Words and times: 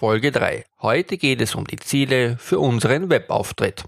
Folge 0.00 0.32
3. 0.32 0.64
Heute 0.80 1.18
geht 1.18 1.42
es 1.42 1.54
um 1.54 1.66
die 1.66 1.76
Ziele 1.76 2.38
für 2.38 2.58
unseren 2.58 3.10
Webauftritt. 3.10 3.84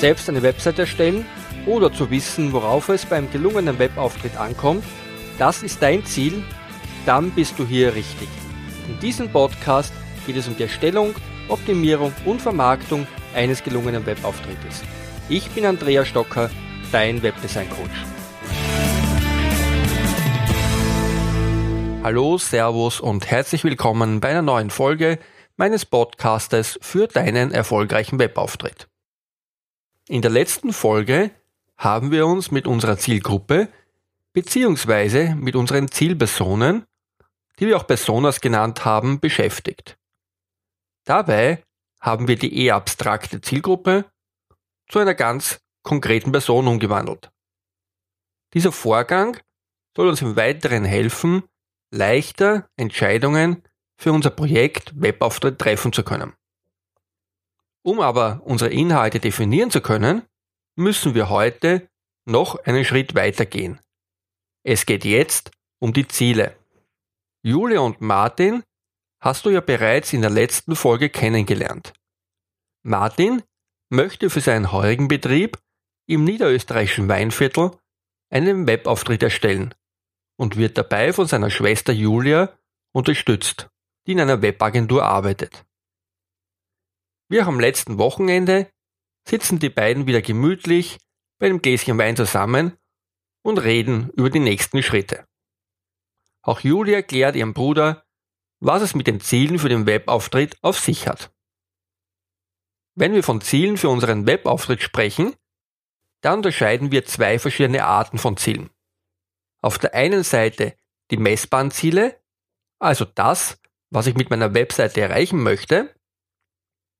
Selbst 0.00 0.28
eine 0.28 0.42
Website 0.42 0.80
erstellen 0.80 1.24
oder 1.64 1.92
zu 1.92 2.10
wissen, 2.10 2.52
worauf 2.52 2.88
es 2.88 3.06
beim 3.06 3.30
gelungenen 3.30 3.78
Webauftritt 3.78 4.36
ankommt, 4.36 4.82
das 5.38 5.62
ist 5.62 5.80
dein 5.80 6.04
Ziel, 6.04 6.42
dann 7.04 7.30
bist 7.30 7.60
du 7.60 7.64
hier 7.64 7.94
richtig. 7.94 8.28
In 8.88 8.98
diesem 8.98 9.30
Podcast 9.30 9.92
geht 10.26 10.34
es 10.34 10.48
um 10.48 10.56
die 10.56 10.64
Erstellung, 10.64 11.14
Optimierung 11.46 12.12
und 12.24 12.42
Vermarktung 12.42 13.06
eines 13.36 13.62
gelungenen 13.62 14.06
Webauftrittes. 14.06 14.82
Ich 15.28 15.50
bin 15.50 15.66
Andrea 15.66 16.04
Stocker, 16.04 16.50
dein 16.90 17.22
Webdesign 17.22 17.68
Coach. 17.68 18.04
Hallo, 22.02 22.38
Servus 22.38 23.00
und 23.00 23.30
herzlich 23.30 23.62
willkommen 23.62 24.20
bei 24.20 24.30
einer 24.30 24.42
neuen 24.42 24.70
Folge 24.70 25.18
meines 25.56 25.84
Podcastes 25.84 26.78
für 26.80 27.08
deinen 27.08 27.52
erfolgreichen 27.52 28.18
Webauftritt. 28.18 28.88
In 30.08 30.22
der 30.22 30.30
letzten 30.30 30.72
Folge 30.72 31.30
haben 31.76 32.10
wir 32.10 32.26
uns 32.26 32.50
mit 32.50 32.66
unserer 32.66 32.96
Zielgruppe 32.96 33.68
beziehungsweise 34.32 35.34
mit 35.34 35.56
unseren 35.56 35.90
Zielpersonen, 35.90 36.84
die 37.58 37.66
wir 37.66 37.76
auch 37.76 37.86
Personas 37.86 38.40
genannt 38.40 38.84
haben, 38.84 39.20
beschäftigt. 39.20 39.98
Dabei 41.04 41.65
haben 42.06 42.28
wir 42.28 42.36
die 42.36 42.56
eher 42.56 42.76
abstrakte 42.76 43.40
Zielgruppe 43.40 44.04
zu 44.88 45.00
einer 45.00 45.14
ganz 45.14 45.58
konkreten 45.82 46.30
Person 46.30 46.68
umgewandelt. 46.68 47.30
Dieser 48.54 48.70
Vorgang 48.70 49.36
soll 49.96 50.08
uns 50.08 50.22
im 50.22 50.36
Weiteren 50.36 50.84
helfen, 50.84 51.42
leichter 51.90 52.70
Entscheidungen 52.76 53.62
für 53.98 54.12
unser 54.12 54.30
Projekt 54.30 54.92
Webauftritt 54.94 55.58
treffen 55.58 55.92
zu 55.92 56.04
können. 56.04 56.32
Um 57.82 58.00
aber 58.00 58.40
unsere 58.44 58.70
Inhalte 58.70 59.18
definieren 59.18 59.70
zu 59.70 59.80
können, 59.80 60.22
müssen 60.76 61.14
wir 61.14 61.28
heute 61.28 61.88
noch 62.24 62.56
einen 62.64 62.84
Schritt 62.84 63.14
weiter 63.14 63.46
gehen. 63.46 63.80
Es 64.62 64.86
geht 64.86 65.04
jetzt 65.04 65.50
um 65.78 65.92
die 65.92 66.06
Ziele. 66.06 66.56
Julia 67.42 67.80
und 67.80 68.00
Martin 68.00 68.62
hast 69.20 69.44
du 69.44 69.50
ja 69.50 69.60
bereits 69.60 70.12
in 70.12 70.20
der 70.20 70.30
letzten 70.30 70.76
Folge 70.76 71.08
kennengelernt. 71.08 71.92
Martin 72.86 73.42
möchte 73.90 74.30
für 74.30 74.40
seinen 74.40 74.70
heurigen 74.70 75.08
Betrieb 75.08 75.58
im 76.08 76.22
niederösterreichischen 76.22 77.08
Weinviertel 77.08 77.72
einen 78.30 78.68
Webauftritt 78.68 79.24
erstellen 79.24 79.74
und 80.38 80.56
wird 80.56 80.78
dabei 80.78 81.12
von 81.12 81.26
seiner 81.26 81.50
Schwester 81.50 81.92
Julia 81.92 82.56
unterstützt, 82.92 83.68
die 84.06 84.12
in 84.12 84.20
einer 84.20 84.40
Webagentur 84.40 85.02
arbeitet. 85.02 85.66
Wie 87.28 87.42
auch 87.42 87.48
am 87.48 87.58
letzten 87.58 87.98
Wochenende 87.98 88.70
sitzen 89.28 89.58
die 89.58 89.70
beiden 89.70 90.06
wieder 90.06 90.22
gemütlich 90.22 90.98
bei 91.40 91.46
einem 91.46 91.60
Gläschen 91.60 91.98
Wein 91.98 92.14
zusammen 92.14 92.78
und 93.42 93.58
reden 93.58 94.10
über 94.10 94.30
die 94.30 94.38
nächsten 94.38 94.80
Schritte. 94.84 95.26
Auch 96.40 96.60
Julia 96.60 96.98
erklärt 96.98 97.34
ihrem 97.34 97.52
Bruder, 97.52 98.04
was 98.60 98.82
es 98.82 98.94
mit 98.94 99.08
den 99.08 99.18
Zielen 99.18 99.58
für 99.58 99.68
den 99.68 99.86
Webauftritt 99.86 100.56
auf 100.62 100.78
sich 100.78 101.08
hat. 101.08 101.32
Wenn 102.96 103.12
wir 103.12 103.22
von 103.22 103.42
Zielen 103.42 103.76
für 103.76 103.90
unseren 103.90 104.26
Webauftritt 104.26 104.82
sprechen, 104.82 105.34
dann 106.22 106.38
unterscheiden 106.38 106.90
wir 106.90 107.04
zwei 107.04 107.38
verschiedene 107.38 107.84
Arten 107.84 108.16
von 108.16 108.38
Zielen. 108.38 108.70
Auf 109.60 109.78
der 109.78 109.94
einen 109.94 110.24
Seite 110.24 110.74
die 111.10 111.18
messbaren 111.18 111.70
Ziele, 111.70 112.18
also 112.78 113.04
das, 113.04 113.60
was 113.90 114.06
ich 114.06 114.16
mit 114.16 114.30
meiner 114.30 114.54
Webseite 114.54 115.02
erreichen 115.02 115.42
möchte, 115.42 115.94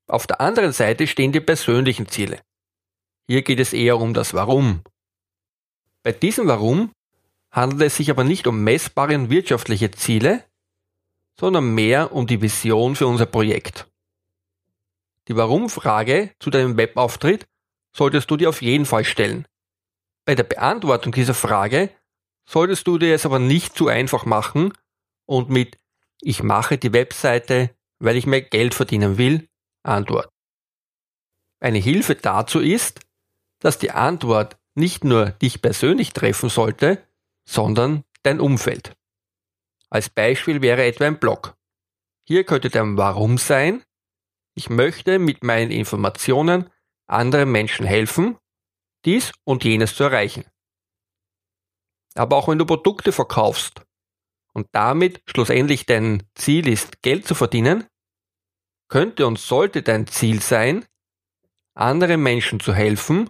auf 0.06 0.26
der 0.26 0.40
anderen 0.40 0.72
Seite 0.72 1.06
stehen 1.06 1.32
die 1.32 1.40
persönlichen 1.40 2.08
Ziele. 2.08 2.40
Hier 3.26 3.42
geht 3.42 3.58
es 3.58 3.72
eher 3.72 3.98
um 3.98 4.12
das 4.12 4.34
Warum. 4.34 4.82
Bei 6.02 6.12
diesem 6.12 6.46
Warum 6.46 6.92
handelt 7.50 7.82
es 7.82 7.96
sich 7.96 8.10
aber 8.10 8.22
nicht 8.22 8.46
um 8.46 8.62
messbare 8.62 9.14
und 9.14 9.30
wirtschaftliche 9.30 9.90
Ziele, 9.90 10.44
sondern 11.40 11.74
mehr 11.74 12.12
um 12.12 12.26
die 12.26 12.42
Vision 12.42 12.94
für 12.94 13.06
unser 13.06 13.26
Projekt. 13.26 13.88
Die 15.28 15.36
Warum-Frage 15.36 16.34
zu 16.38 16.50
deinem 16.50 16.76
Webauftritt 16.76 17.46
solltest 17.94 18.30
du 18.30 18.36
dir 18.36 18.48
auf 18.48 18.62
jeden 18.62 18.86
Fall 18.86 19.04
stellen. 19.04 19.46
Bei 20.24 20.34
der 20.34 20.44
Beantwortung 20.44 21.12
dieser 21.12 21.34
Frage 21.34 21.90
solltest 22.48 22.86
du 22.86 22.98
dir 22.98 23.14
es 23.14 23.26
aber 23.26 23.38
nicht 23.38 23.76
zu 23.76 23.88
einfach 23.88 24.24
machen 24.24 24.72
und 25.26 25.50
mit 25.50 25.78
Ich 26.20 26.42
mache 26.42 26.78
die 26.78 26.92
Webseite, 26.92 27.74
weil 27.98 28.16
ich 28.16 28.26
mehr 28.26 28.42
Geld 28.42 28.74
verdienen 28.74 29.18
will, 29.18 29.48
Antwort. 29.82 30.30
Eine 31.60 31.78
Hilfe 31.78 32.14
dazu 32.14 32.60
ist, 32.60 33.00
dass 33.58 33.78
die 33.78 33.90
Antwort 33.90 34.56
nicht 34.74 35.04
nur 35.04 35.30
dich 35.30 35.62
persönlich 35.62 36.12
treffen 36.12 36.50
sollte, 36.50 37.02
sondern 37.48 38.04
dein 38.22 38.40
Umfeld. 38.40 38.92
Als 39.88 40.10
Beispiel 40.10 40.62
wäre 40.62 40.84
etwa 40.84 41.06
ein 41.06 41.18
Blog. 41.18 41.56
Hier 42.24 42.44
könnte 42.44 42.68
dein 42.68 42.96
Warum 42.96 43.38
sein, 43.38 43.82
ich 44.56 44.70
möchte 44.70 45.18
mit 45.18 45.44
meinen 45.44 45.70
Informationen 45.70 46.70
anderen 47.06 47.52
Menschen 47.52 47.86
helfen, 47.86 48.38
dies 49.04 49.32
und 49.44 49.62
jenes 49.64 49.94
zu 49.94 50.04
erreichen. 50.04 50.44
Aber 52.14 52.36
auch 52.36 52.48
wenn 52.48 52.58
du 52.58 52.64
Produkte 52.64 53.12
verkaufst 53.12 53.82
und 54.54 54.66
damit 54.72 55.22
schlussendlich 55.26 55.84
dein 55.84 56.22
Ziel 56.34 56.66
ist, 56.68 57.02
Geld 57.02 57.26
zu 57.26 57.34
verdienen, 57.34 57.86
könnte 58.88 59.26
und 59.26 59.38
sollte 59.38 59.82
dein 59.82 60.06
Ziel 60.06 60.40
sein, 60.40 60.86
anderen 61.74 62.22
Menschen 62.22 62.58
zu 62.58 62.72
helfen, 62.72 63.28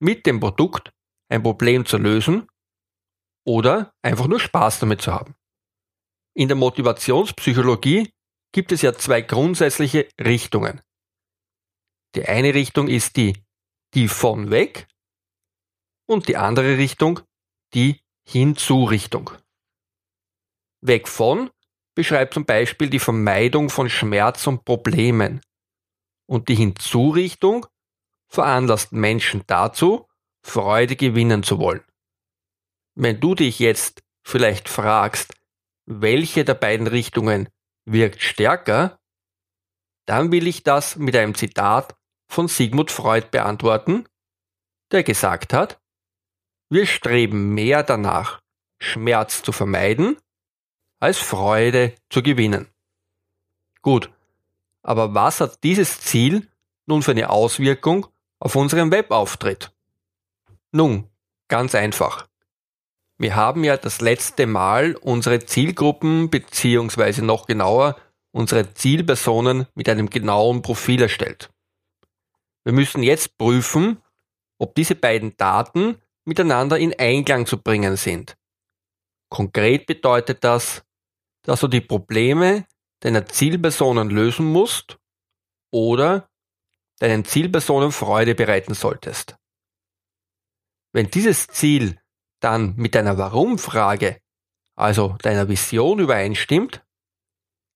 mit 0.00 0.26
dem 0.26 0.40
Produkt 0.40 0.92
ein 1.28 1.44
Problem 1.44 1.86
zu 1.86 1.96
lösen 1.96 2.48
oder 3.46 3.94
einfach 4.02 4.26
nur 4.26 4.40
Spaß 4.40 4.80
damit 4.80 5.00
zu 5.00 5.12
haben. 5.12 5.36
In 6.34 6.48
der 6.48 6.56
Motivationspsychologie 6.56 8.12
gibt 8.52 8.72
es 8.72 8.82
ja 8.82 8.94
zwei 8.94 9.22
grundsätzliche 9.22 10.08
Richtungen. 10.18 10.80
Die 12.14 12.26
eine 12.26 12.54
Richtung 12.54 12.88
ist 12.88 13.16
die, 13.16 13.44
die 13.94 14.08
von 14.08 14.50
weg 14.50 14.88
und 16.06 16.28
die 16.28 16.36
andere 16.36 16.76
Richtung 16.76 17.20
die 17.74 18.00
Hinzu-Richtung. 18.26 19.30
Weg 20.80 21.08
von 21.08 21.50
beschreibt 21.94 22.34
zum 22.34 22.44
Beispiel 22.44 22.90
die 22.90 22.98
Vermeidung 22.98 23.70
von 23.70 23.88
Schmerz 23.88 24.46
und 24.46 24.64
Problemen. 24.64 25.40
Und 26.26 26.48
die 26.48 26.54
Hinzurichtung 26.54 27.66
veranlasst 28.28 28.92
Menschen 28.92 29.42
dazu, 29.46 30.08
Freude 30.42 30.96
gewinnen 30.96 31.42
zu 31.42 31.58
wollen. 31.58 31.84
Wenn 32.94 33.20
du 33.20 33.34
dich 33.34 33.58
jetzt 33.58 34.02
vielleicht 34.22 34.68
fragst, 34.68 35.34
welche 35.86 36.44
der 36.44 36.54
beiden 36.54 36.86
Richtungen 36.86 37.48
wirkt 37.92 38.22
stärker, 38.22 38.98
dann 40.06 40.32
will 40.32 40.46
ich 40.46 40.62
das 40.62 40.96
mit 40.96 41.14
einem 41.16 41.34
Zitat 41.34 41.96
von 42.28 42.48
Sigmund 42.48 42.90
Freud 42.90 43.28
beantworten, 43.30 44.06
der 44.92 45.02
gesagt 45.02 45.52
hat, 45.52 45.80
wir 46.68 46.86
streben 46.86 47.54
mehr 47.54 47.82
danach, 47.82 48.40
Schmerz 48.78 49.42
zu 49.42 49.52
vermeiden, 49.52 50.16
als 51.00 51.18
Freude 51.18 51.94
zu 52.08 52.22
gewinnen. 52.22 52.68
Gut, 53.82 54.10
aber 54.82 55.14
was 55.14 55.40
hat 55.40 55.62
dieses 55.64 56.00
Ziel 56.00 56.48
nun 56.86 57.02
für 57.02 57.10
eine 57.10 57.30
Auswirkung 57.30 58.06
auf 58.38 58.54
unseren 58.54 58.90
Webauftritt? 58.90 59.72
Nun, 60.72 61.10
ganz 61.48 61.74
einfach. 61.74 62.29
Wir 63.20 63.36
haben 63.36 63.64
ja 63.64 63.76
das 63.76 64.00
letzte 64.00 64.46
Mal 64.46 64.96
unsere 64.96 65.40
Zielgruppen 65.40 66.30
beziehungsweise 66.30 67.22
noch 67.22 67.44
genauer 67.44 68.00
unsere 68.32 68.72
Zielpersonen 68.72 69.66
mit 69.74 69.90
einem 69.90 70.08
genauen 70.08 70.62
Profil 70.62 71.02
erstellt. 71.02 71.50
Wir 72.64 72.72
müssen 72.72 73.02
jetzt 73.02 73.36
prüfen, 73.36 74.00
ob 74.58 74.74
diese 74.74 74.94
beiden 74.94 75.36
Daten 75.36 76.00
miteinander 76.24 76.78
in 76.78 76.98
Einklang 76.98 77.44
zu 77.44 77.60
bringen 77.60 77.96
sind. 77.96 78.38
Konkret 79.28 79.84
bedeutet 79.84 80.42
das, 80.42 80.82
dass 81.42 81.60
du 81.60 81.68
die 81.68 81.82
Probleme 81.82 82.66
deiner 83.00 83.26
Zielpersonen 83.26 84.08
lösen 84.08 84.46
musst 84.46 84.98
oder 85.70 86.30
deinen 87.00 87.26
Zielpersonen 87.26 87.92
Freude 87.92 88.34
bereiten 88.34 88.72
solltest. 88.72 89.36
Wenn 90.94 91.10
dieses 91.10 91.48
Ziel 91.48 92.00
dann 92.40 92.74
mit 92.76 92.94
deiner 92.94 93.18
Warum-Frage, 93.18 94.20
also 94.76 95.16
deiner 95.22 95.48
Vision 95.48 95.98
übereinstimmt, 95.98 96.84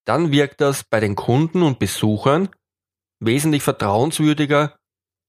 dann 0.05 0.31
wirkt 0.31 0.61
das 0.61 0.83
bei 0.83 0.99
den 0.99 1.15
Kunden 1.15 1.63
und 1.63 1.79
Besuchern 1.79 2.49
wesentlich 3.19 3.63
vertrauenswürdiger 3.63 4.77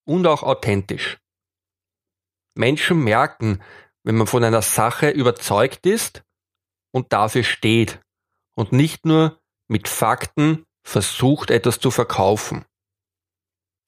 und 0.06 0.26
auch 0.26 0.42
authentisch. 0.42 1.18
Menschen 2.54 3.02
merken, 3.04 3.62
wenn 4.04 4.16
man 4.16 4.26
von 4.26 4.44
einer 4.44 4.62
Sache 4.62 5.10
überzeugt 5.10 5.86
ist 5.86 6.22
und 6.92 7.12
dafür 7.12 7.42
steht 7.42 8.00
und 8.54 8.72
nicht 8.72 9.04
nur 9.04 9.40
mit 9.68 9.88
Fakten 9.88 10.64
versucht, 10.86 11.50
etwas 11.50 11.80
zu 11.80 11.90
verkaufen. 11.90 12.64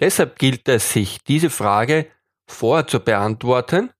Deshalb 0.01 0.39
gilt 0.39 0.69
es, 0.69 0.93
sich 0.93 1.23
diese 1.25 1.51
Frage 1.51 2.11
vorher 2.49 2.87
zu 2.87 3.01
beantworten 3.01 3.91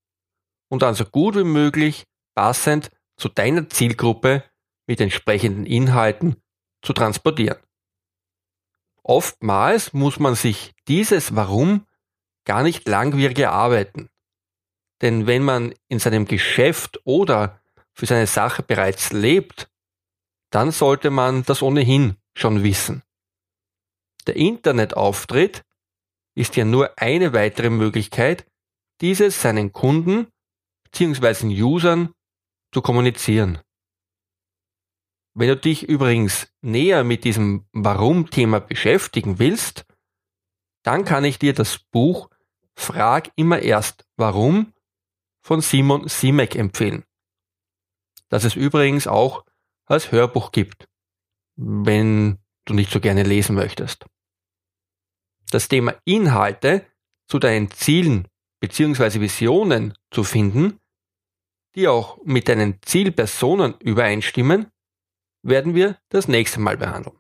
und 0.69 0.83
dann 0.83 0.95
so 0.95 1.05
gut 1.05 1.37
wie 1.37 1.45
möglich 1.45 2.05
passend 2.35 2.91
zu 3.17 3.29
deiner 3.29 3.69
Zielgruppe 3.69 4.45
mit 4.87 5.01
entsprechenden 5.01 5.67
Inhalten 5.67 6.37
zu 6.83 6.93
transportieren. 6.93 7.59
Oftmals 9.03 9.93
muss 9.93 10.19
man 10.19 10.35
sich 10.35 10.75
dieses 10.87 11.35
Warum 11.35 11.87
gar 12.45 12.63
nicht 12.63 12.87
langwierig 12.87 13.39
erarbeiten. 13.39 14.11
Denn 15.01 15.27
wenn 15.27 15.43
man 15.43 15.75
in 15.89 15.99
seinem 15.99 16.27
Geschäft 16.27 17.01
oder 17.05 17.61
für 17.93 18.07
seine 18.07 18.27
Sache 18.27 18.63
bereits 18.63 19.13
lebt, 19.13 19.71
dann 20.51 20.71
sollte 20.71 21.11
man 21.11 21.43
das 21.45 21.63
ohnehin 21.63 22.17
schon 22.35 22.63
wissen. 22.63 23.03
Der 24.27 24.37
Internetauftritt 24.37 25.65
ist 26.35 26.57
ja 26.57 26.65
nur 26.65 26.99
eine 26.99 27.33
weitere 27.33 27.71
Möglichkeit, 27.71 28.47
dieses 29.01 29.43
seinen 29.43 29.73
Kunden 29.73 30.29
bzw. 30.91 31.63
Usern 31.63 32.13
zu 32.73 32.83
kommunizieren. 32.83 33.59
Wenn 35.35 35.49
du 35.49 35.57
dich 35.57 35.89
übrigens 35.89 36.53
näher 36.63 37.05
mit 37.05 37.25
diesem 37.25 37.67
Warum-Thema 37.73 38.61
beschäftigen 38.61 39.39
willst, 39.39 39.87
dann 40.83 41.05
kann 41.05 41.25
ich 41.25 41.39
dir 41.39 41.55
das 41.55 41.79
Buch 41.79 42.31
Frag 42.75 43.31
immer 43.37 43.61
erst 43.61 44.05
Warum 44.17 44.73
von 45.43 45.61
Simon 45.61 46.09
Simek 46.09 46.55
empfehlen. 46.55 47.05
Das 48.29 48.45
es 48.45 48.57
übrigens 48.57 49.07
auch 49.07 49.45
als 49.87 50.13
Hörbuch 50.13 50.53
gibt, 50.53 50.89
wenn 51.57 52.39
du 52.67 52.75
nicht 52.75 52.91
so 52.91 53.01
gerne 53.01 53.23
lesen 53.23 53.55
möchtest. 53.55 54.07
Das 55.51 55.69
Thema 55.69 55.95
Inhalte 56.05 56.87
zu 57.27 57.39
deinen 57.39 57.71
Zielen 57.71 58.29
bzw. 58.61 59.21
Visionen 59.21 59.95
zu 60.11 60.25
finden, 60.25 60.81
die 61.75 61.89
auch 61.89 62.19
mit 62.25 62.49
deinen 62.49 62.81
Zielpersonen 62.83 63.75
übereinstimmen, 63.81 64.71
werden 65.43 65.75
wir 65.75 65.99
das 66.09 66.29
nächste 66.29 66.61
Mal 66.61 66.77
behandeln. 66.77 67.17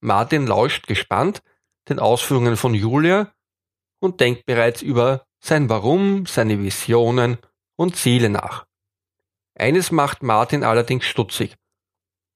Martin 0.00 0.46
lauscht 0.46 0.86
gespannt 0.86 1.42
den 1.88 1.98
Ausführungen 1.98 2.56
von 2.56 2.74
Julia 2.74 3.34
und 4.00 4.20
denkt 4.20 4.46
bereits 4.46 4.82
über 4.82 5.26
sein 5.40 5.68
Warum, 5.68 6.26
seine 6.26 6.60
Visionen 6.60 7.38
und 7.76 7.96
Ziele 7.96 8.28
nach. 8.28 8.66
Eines 9.54 9.90
macht 9.90 10.22
Martin 10.22 10.64
allerdings 10.64 11.04
stutzig. 11.04 11.56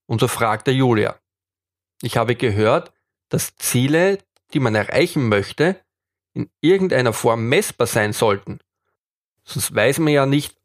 Und 0.07 0.21
so 0.21 0.29
fragt 0.29 0.69
er 0.69 0.75
Julia. 0.75 1.21
Ich 2.03 2.17
habe 2.17 2.35
gehört, 2.35 2.93
dass 3.29 3.57
Ziele, 3.57 4.19
die 4.53 4.61
man 4.61 4.75
erreichen 4.75 5.29
möchte, 5.29 5.81
in 6.33 6.51
irgendeiner 6.61 7.13
Form 7.13 7.49
messbar 7.49 7.87
sein 7.87 8.13
sollten. 8.13 8.61
Sonst 9.45 9.75
weiß 9.75 9.99
man 9.99 10.13
ja 10.13 10.27
nicht, 10.27 10.57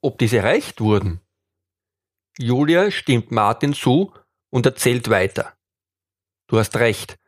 ob 0.00 0.18
diese 0.18 0.38
erreicht 0.38 0.80
wurden. 0.80 1.20
Julia 2.38 2.90
stimmt 2.90 3.30
Martin 3.30 3.74
zu 3.74 4.12
und 4.50 4.66
erzählt 4.66 5.08
weiter. 5.08 5.56
Du 6.46 6.58
hast 6.58 6.76
recht. 6.76 7.18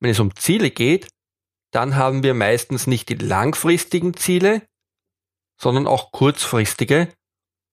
Wenn 0.00 0.10
es 0.10 0.20
um 0.20 0.34
Ziele 0.36 0.70
geht, 0.70 1.08
dann 1.70 1.96
haben 1.96 2.22
wir 2.22 2.34
meistens 2.34 2.86
nicht 2.86 3.08
die 3.08 3.14
langfristigen 3.14 4.14
Ziele, 4.14 4.66
sondern 5.58 5.86
auch 5.86 6.12
kurzfristige 6.12 7.08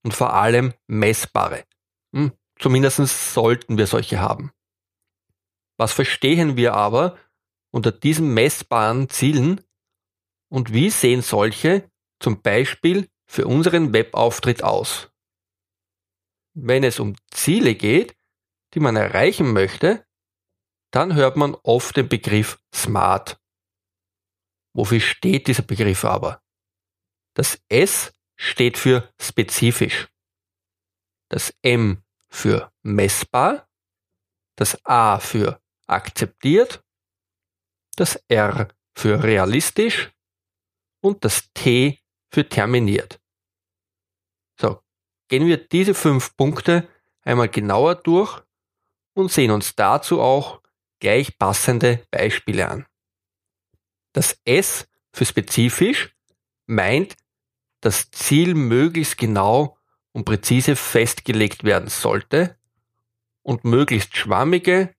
und 0.04 0.14
vor 0.14 0.34
allem 0.34 0.74
messbare. 0.88 1.66
Hm, 2.14 2.32
zumindest 2.60 3.34
sollten 3.34 3.78
wir 3.78 3.88
solche 3.88 4.20
haben. 4.20 4.52
Was 5.78 5.92
verstehen 5.94 6.56
wir 6.56 6.74
aber 6.74 7.18
unter 7.72 7.92
diesen 7.92 8.34
messbaren 8.34 9.10
Zielen 9.10 9.62
und 10.54 10.72
wie 10.72 10.92
sehen 10.92 11.24
solche 11.24 11.90
zum 12.20 12.44
Beispiel 12.44 13.10
für 13.26 13.48
unseren 13.48 13.92
Webauftritt 13.92 14.64
aus? 14.64 15.10
Wenn 16.54 16.84
es 16.84 17.00
um 17.00 17.16
Ziele 17.32 17.74
geht, 17.74 18.16
die 18.76 18.80
man 18.80 18.96
erreichen 18.96 19.52
möchte, 19.52 20.06
dann 20.92 21.16
hört 21.16 21.38
man 21.38 21.56
oft 21.56 21.98
den 21.98 22.08
Begriff 22.08 22.60
SMART. 22.72 23.42
Wofür 24.76 25.00
steht 25.00 25.48
dieser 25.48 25.64
Begriff 25.64 26.06
aber? 26.06 26.44
Das 27.34 27.60
S 27.68 28.14
steht 28.36 28.78
für 28.78 29.12
spezifisch. 29.20 30.08
Das 31.30 31.52
M 31.64 32.04
für 32.30 32.72
messbar. 32.84 33.68
Das 34.56 34.78
A 34.86 35.18
für 35.18 35.60
akzeptiert. 35.88 36.84
Das 37.96 38.18
R 38.28 38.68
für 38.96 39.24
realistisch. 39.24 40.13
Und 41.04 41.24
das 41.24 41.52
T 41.54 42.00
für 42.32 42.48
terminiert. 42.48 43.20
Gehen 45.34 45.48
wir 45.48 45.58
diese 45.58 45.96
fünf 45.96 46.38
Punkte 46.38 46.88
einmal 47.24 47.50
genauer 47.50 47.96
durch 47.96 48.40
und 49.16 49.32
sehen 49.32 49.50
uns 49.50 49.76
dazu 49.76 50.22
auch 50.22 50.62
gleich 51.00 51.40
passende 51.40 52.06
Beispiele 52.12 52.70
an. 52.70 52.86
Das 54.12 54.40
S 54.46 54.88
für 55.12 55.26
spezifisch 55.26 56.16
meint, 56.68 57.16
dass 57.82 58.12
Ziel 58.12 58.54
möglichst 58.54 59.18
genau 59.18 59.76
und 60.12 60.26
präzise 60.26 60.76
festgelegt 60.76 61.64
werden 61.64 61.90
sollte 61.90 62.56
und 63.42 63.64
möglichst 63.64 64.16
schwammige 64.16 64.94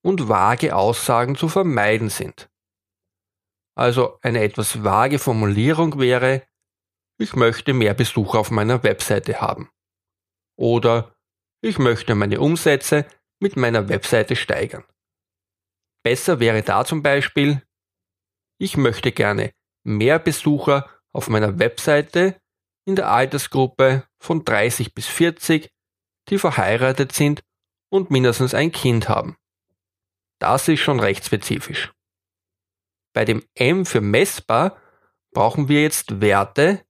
und 0.00 0.30
vage 0.30 0.74
Aussagen 0.74 1.36
zu 1.36 1.50
vermeiden 1.50 2.08
sind. 2.08 2.48
Also 3.74 4.18
eine 4.22 4.42
etwas 4.42 4.84
vage 4.84 5.18
Formulierung 5.18 5.98
wäre, 5.98 6.46
ich 7.18 7.34
möchte 7.34 7.72
mehr 7.72 7.94
Besucher 7.94 8.38
auf 8.38 8.50
meiner 8.50 8.82
Webseite 8.82 9.40
haben. 9.40 9.70
Oder 10.56 11.14
ich 11.60 11.78
möchte 11.78 12.14
meine 12.14 12.40
Umsätze 12.40 13.06
mit 13.40 13.56
meiner 13.56 13.88
Webseite 13.88 14.36
steigern. 14.36 14.84
Besser 16.04 16.38
wäre 16.38 16.62
da 16.62 16.84
zum 16.84 17.02
Beispiel, 17.02 17.62
ich 18.58 18.76
möchte 18.76 19.12
gerne 19.12 19.52
mehr 19.84 20.18
Besucher 20.18 20.88
auf 21.12 21.28
meiner 21.28 21.58
Webseite 21.58 22.40
in 22.86 22.96
der 22.96 23.10
Altersgruppe 23.10 24.06
von 24.18 24.44
30 24.44 24.94
bis 24.94 25.06
40, 25.06 25.70
die 26.28 26.38
verheiratet 26.38 27.12
sind 27.12 27.42
und 27.90 28.10
mindestens 28.10 28.54
ein 28.54 28.72
Kind 28.72 29.08
haben. 29.08 29.36
Das 30.38 30.68
ist 30.68 30.80
schon 30.80 31.00
recht 31.00 31.24
spezifisch. 31.24 31.92
Bei 33.14 33.24
dem 33.24 33.42
M 33.54 33.86
für 33.86 34.02
messbar 34.02 34.76
brauchen 35.32 35.68
wir 35.68 35.82
jetzt 35.82 36.20
Werte, 36.20 36.84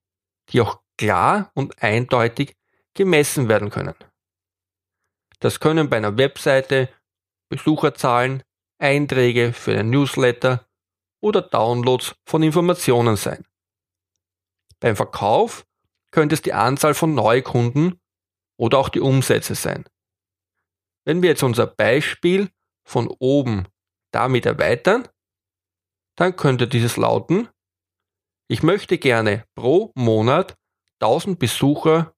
die 0.49 0.59
auch 0.59 0.81
klar 0.97 1.51
und 1.53 1.81
eindeutig 1.81 2.57
gemessen 2.93 3.47
werden 3.47 3.69
können. 3.69 3.95
Das 5.39 5.59
können 5.59 5.89
bei 5.89 5.97
einer 5.97 6.17
Webseite 6.17 6.89
Besucherzahlen, 7.49 8.43
Einträge 8.79 9.53
für 9.53 9.77
einen 9.77 9.91
Newsletter 9.91 10.67
oder 11.21 11.41
Downloads 11.41 12.15
von 12.25 12.43
Informationen 12.43 13.15
sein. 13.15 13.45
Beim 14.79 14.95
Verkauf 14.95 15.65
könnte 16.11 16.35
es 16.35 16.41
die 16.41 16.53
Anzahl 16.53 16.93
von 16.93 17.13
Neukunden 17.13 17.99
oder 18.57 18.79
auch 18.79 18.89
die 18.89 18.99
Umsätze 18.99 19.55
sein. 19.55 19.85
Wenn 21.05 21.21
wir 21.21 21.29
jetzt 21.29 21.43
unser 21.43 21.67
Beispiel 21.67 22.49
von 22.83 23.07
oben 23.19 23.67
damit 24.11 24.45
erweitern, 24.45 25.07
dann 26.15 26.35
könnte 26.35 26.67
dieses 26.67 26.97
lauten, 26.97 27.49
ich 28.47 28.63
möchte 28.63 28.97
gerne 28.97 29.45
pro 29.55 29.91
Monat 29.95 30.57
1000 30.99 31.39
Besucher 31.39 32.13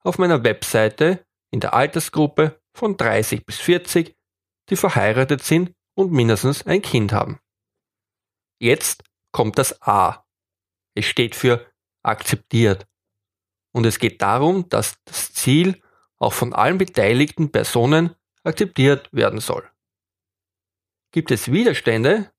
auf 0.00 0.18
meiner 0.18 0.44
Webseite 0.44 1.24
in 1.50 1.60
der 1.60 1.74
Altersgruppe 1.74 2.60
von 2.72 2.96
30 2.96 3.44
bis 3.44 3.58
40, 3.58 4.16
die 4.70 4.76
verheiratet 4.76 5.42
sind 5.42 5.74
und 5.94 6.12
mindestens 6.12 6.66
ein 6.66 6.82
Kind 6.82 7.12
haben. 7.12 7.38
Jetzt 8.58 9.02
kommt 9.32 9.58
das 9.58 9.82
A. 9.82 10.24
Es 10.94 11.06
steht 11.06 11.34
für 11.34 11.66
akzeptiert. 12.02 12.86
Und 13.72 13.86
es 13.86 13.98
geht 13.98 14.22
darum, 14.22 14.68
dass 14.68 14.96
das 15.04 15.32
Ziel 15.32 15.82
auch 16.18 16.32
von 16.32 16.52
allen 16.52 16.78
beteiligten 16.78 17.50
Personen 17.50 18.14
akzeptiert 18.44 19.08
werden 19.12 19.40
soll. 19.40 19.68
Gibt 21.10 21.30
es 21.30 21.50
Widerstände, 21.50 22.32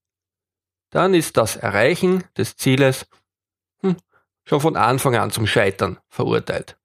dann 0.94 1.16
ist 1.16 1.38
das 1.38 1.56
Erreichen 1.56 2.24
des 2.38 2.56
Zieles 2.56 3.08
hm, 3.82 3.98
schon 4.44 4.62
von 4.62 4.78
Anfang 4.78 5.16
an 5.16 5.32
zum 5.32 5.48
Scheitern 5.48 6.00
verurteilt. 6.08 6.78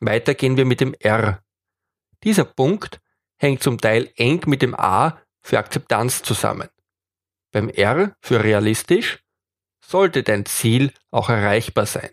Weiter 0.00 0.34
gehen 0.34 0.56
wir 0.56 0.64
mit 0.64 0.80
dem 0.80 0.94
R. 0.94 1.44
Dieser 2.24 2.44
Punkt 2.44 3.00
hängt 3.36 3.62
zum 3.62 3.78
Teil 3.78 4.10
eng 4.16 4.42
mit 4.46 4.62
dem 4.62 4.74
A 4.74 5.20
für 5.42 5.58
Akzeptanz 5.58 6.22
zusammen. 6.22 6.70
Beim 7.50 7.68
R 7.68 8.16
für 8.20 8.42
realistisch 8.42 9.22
sollte 9.84 10.22
dein 10.22 10.46
Ziel 10.46 10.94
auch 11.10 11.28
erreichbar 11.28 11.84
sein. 11.84 12.10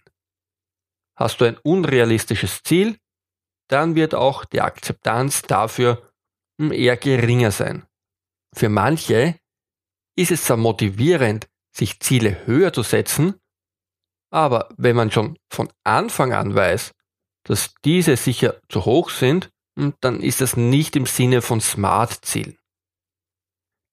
Hast 1.16 1.40
du 1.40 1.46
ein 1.46 1.58
unrealistisches 1.58 2.64
Ziel, 2.64 3.00
dann 3.70 3.96
wird 3.96 4.14
auch 4.14 4.44
die 4.44 4.60
Akzeptanz 4.60 5.44
dafür 5.44 6.12
eher 6.58 6.98
geringer 6.98 7.52
sein. 7.52 7.86
Für 8.54 8.68
manche 8.68 9.40
ist 10.20 10.32
es 10.32 10.44
zwar 10.44 10.58
motivierend, 10.58 11.48
sich 11.72 12.02
Ziele 12.02 12.46
höher 12.46 12.74
zu 12.74 12.84
setzen, 12.84 13.40
aber 14.32 14.70
wenn 14.78 14.96
man 14.96 15.12
schon 15.12 15.40
von 15.50 15.72
Anfang 15.86 16.34
an 16.34 16.54
weiß, 16.54 16.92
dass 17.44 17.74
diese 17.86 18.18
sicher 18.18 18.60
zu 18.68 18.84
hoch 18.84 19.10
sind, 19.10 19.50
dann 20.02 20.20
ist 20.20 20.42
das 20.42 20.58
nicht 20.58 20.98
im 20.98 21.06
Sinne 21.06 21.42
von 21.42 21.62
Smart-Zielen. 21.62 22.58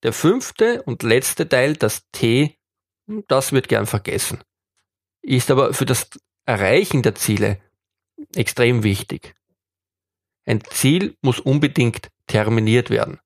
Der 0.03 0.11
fünfte 0.11 0.83
und 0.83 1.01
letzte 1.01 1.47
Teil, 1.47 1.77
das 1.77 2.03
T, 2.11 2.57
das 3.27 3.53
wird 3.53 3.69
gern 3.69 3.85
vergessen, 3.85 4.43
ist 5.21 5.49
aber 5.49 5.73
für 5.73 5.85
das 5.85 6.09
Erreichen 6.45 7.03
der 7.03 7.15
Ziele 7.15 7.61
extrem 8.35 8.83
wichtig. 8.83 9.33
Ein 10.45 10.61
Ziel 10.65 11.15
muss 11.21 11.39
unbedingt 11.39 12.09
terminiert 12.27 12.89
werden. 12.89 13.19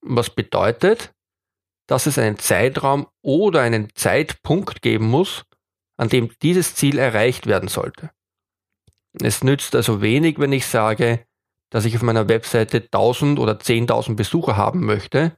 Was 0.00 0.30
bedeutet, 0.30 1.12
dass 1.86 2.06
es 2.06 2.18
einen 2.18 2.38
Zeitraum 2.38 3.06
oder 3.22 3.60
einen 3.62 3.94
Zeitpunkt 3.94 4.82
geben 4.82 5.06
muss, 5.06 5.44
an 5.96 6.08
dem 6.08 6.30
dieses 6.42 6.74
Ziel 6.74 6.98
erreicht 6.98 7.46
werden 7.46 7.68
sollte. 7.68 8.10
Es 9.20 9.42
nützt 9.42 9.74
also 9.74 10.02
wenig, 10.02 10.38
wenn 10.38 10.52
ich 10.52 10.66
sage, 10.66 11.26
dass 11.70 11.84
ich 11.84 11.96
auf 11.96 12.02
meiner 12.02 12.28
Webseite 12.28 12.78
1000 12.78 13.38
oder 13.38 13.54
10.000 13.54 14.14
Besucher 14.14 14.56
haben 14.56 14.84
möchte, 14.84 15.36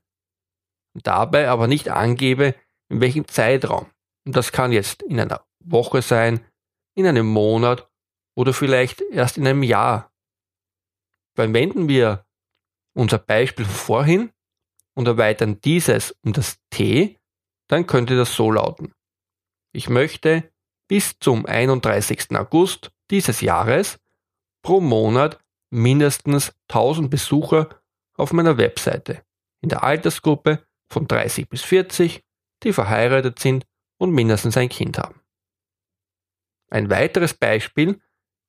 dabei 0.95 1.49
aber 1.49 1.69
nicht 1.69 1.89
angebe, 1.89 2.55
in 2.89 3.01
welchem 3.01 3.29
Zeitraum. 3.29 3.87
Und 4.27 4.37
das 4.37 4.53
kann 4.53 4.73
jetzt 4.73 5.03
in 5.03 5.21
einer 5.21 5.47
Woche 5.61 6.03
sein, 6.03 6.45
in 6.95 7.07
einem 7.07 7.27
Monat 7.27 7.89
oder 8.37 8.53
vielleicht 8.53 9.01
erst 9.01 9.39
in 9.39 9.47
einem 9.47 9.63
Jahr. 9.63 10.13
Verwenden 11.35 11.89
wir 11.89 12.27
unser 12.95 13.19
Beispiel 13.19 13.65
vorhin 13.65 14.33
und 14.99 15.07
erweitern 15.07 15.61
dieses 15.61 16.11
um 16.25 16.33
das 16.33 16.59
T, 16.71 17.21
dann 17.69 17.87
könnte 17.87 18.17
das 18.17 18.35
so 18.35 18.51
lauten. 18.51 18.93
Ich 19.73 19.89
möchte 19.89 20.51
bis 20.89 21.21
zum 21.21 21.47
31. 21.47 22.33
August 22.37 22.91
dieses 23.09 23.41
Jahres 23.41 24.01
pro 24.61 24.81
Monat 24.81 25.39
mindestens 25.71 26.53
1000 26.67 27.09
Besucher 27.09 27.81
auf 28.15 28.33
meiner 28.33 28.59
Webseite 28.59 29.23
in 29.61 29.69
der 29.69 29.85
Altersgruppe 29.85 30.67
von 30.91 31.07
30 31.07 31.49
bis 31.49 31.63
40, 31.63 32.25
die 32.65 32.73
verheiratet 32.73 33.39
sind 33.39 33.67
und 33.99 34.11
mindestens 34.11 34.57
ein 34.57 34.69
Kind 34.69 34.99
haben. 34.99 35.21
Ein 36.71 36.91
weiteres 36.91 37.35
Beispiel 37.35 38.01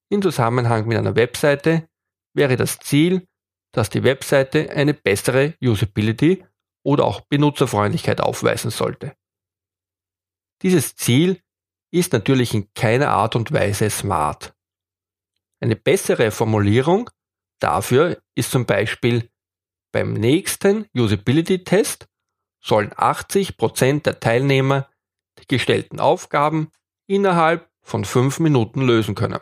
in 0.10 0.24
Zusammenhang 0.24 0.88
mit 0.88 0.98
einer 0.98 1.16
Webseite 1.16 1.88
wäre 2.34 2.56
das 2.56 2.80
Ziel, 2.80 3.28
dass 3.72 3.90
die 3.90 4.04
Webseite 4.04 4.70
eine 4.72 4.94
bessere 4.94 5.56
Usability 5.62 6.46
oder 6.84 7.06
auch 7.06 7.22
Benutzerfreundlichkeit 7.22 8.22
aufweisen 8.22 8.72
sollte. 8.72 9.16
Dieses 10.62 10.96
Ziel 10.96 11.42
ist 11.92 12.14
natürlich 12.14 12.54
in 12.54 12.74
keiner 12.74 13.10
Art 13.10 13.36
und 13.36 13.52
Weise 13.52 13.90
smart. 13.90 14.54
Eine 15.60 15.76
bessere 15.76 16.32
Formulierung 16.32 17.10
dafür 17.60 18.22
ist 18.36 18.52
zum 18.52 18.66
Beispiel 18.66 19.30
beim 19.92 20.14
nächsten 20.14 20.88
Usability-Test 20.94 22.08
sollen 22.62 22.92
80% 22.92 24.04
der 24.04 24.20
Teilnehmer 24.20 24.88
die 25.40 25.48
gestellten 25.48 26.00
Aufgaben 26.00 26.72
innerhalb 27.08 27.70
von 27.82 28.06
5 28.06 28.40
Minuten 28.40 28.82
lösen 28.82 29.16
können. 29.16 29.40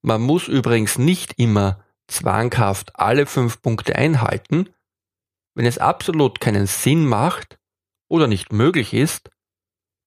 Man 0.00 0.22
muss 0.22 0.48
übrigens 0.48 0.96
nicht 0.96 1.38
immer 1.38 1.84
zwanghaft 2.08 2.98
alle 2.98 3.26
5 3.26 3.62
Punkte 3.62 3.96
einhalten. 3.96 4.70
Wenn 5.54 5.66
es 5.66 5.78
absolut 5.78 6.40
keinen 6.40 6.66
Sinn 6.66 7.06
macht 7.06 7.58
oder 8.08 8.26
nicht 8.26 8.52
möglich 8.52 8.94
ist, 8.94 9.30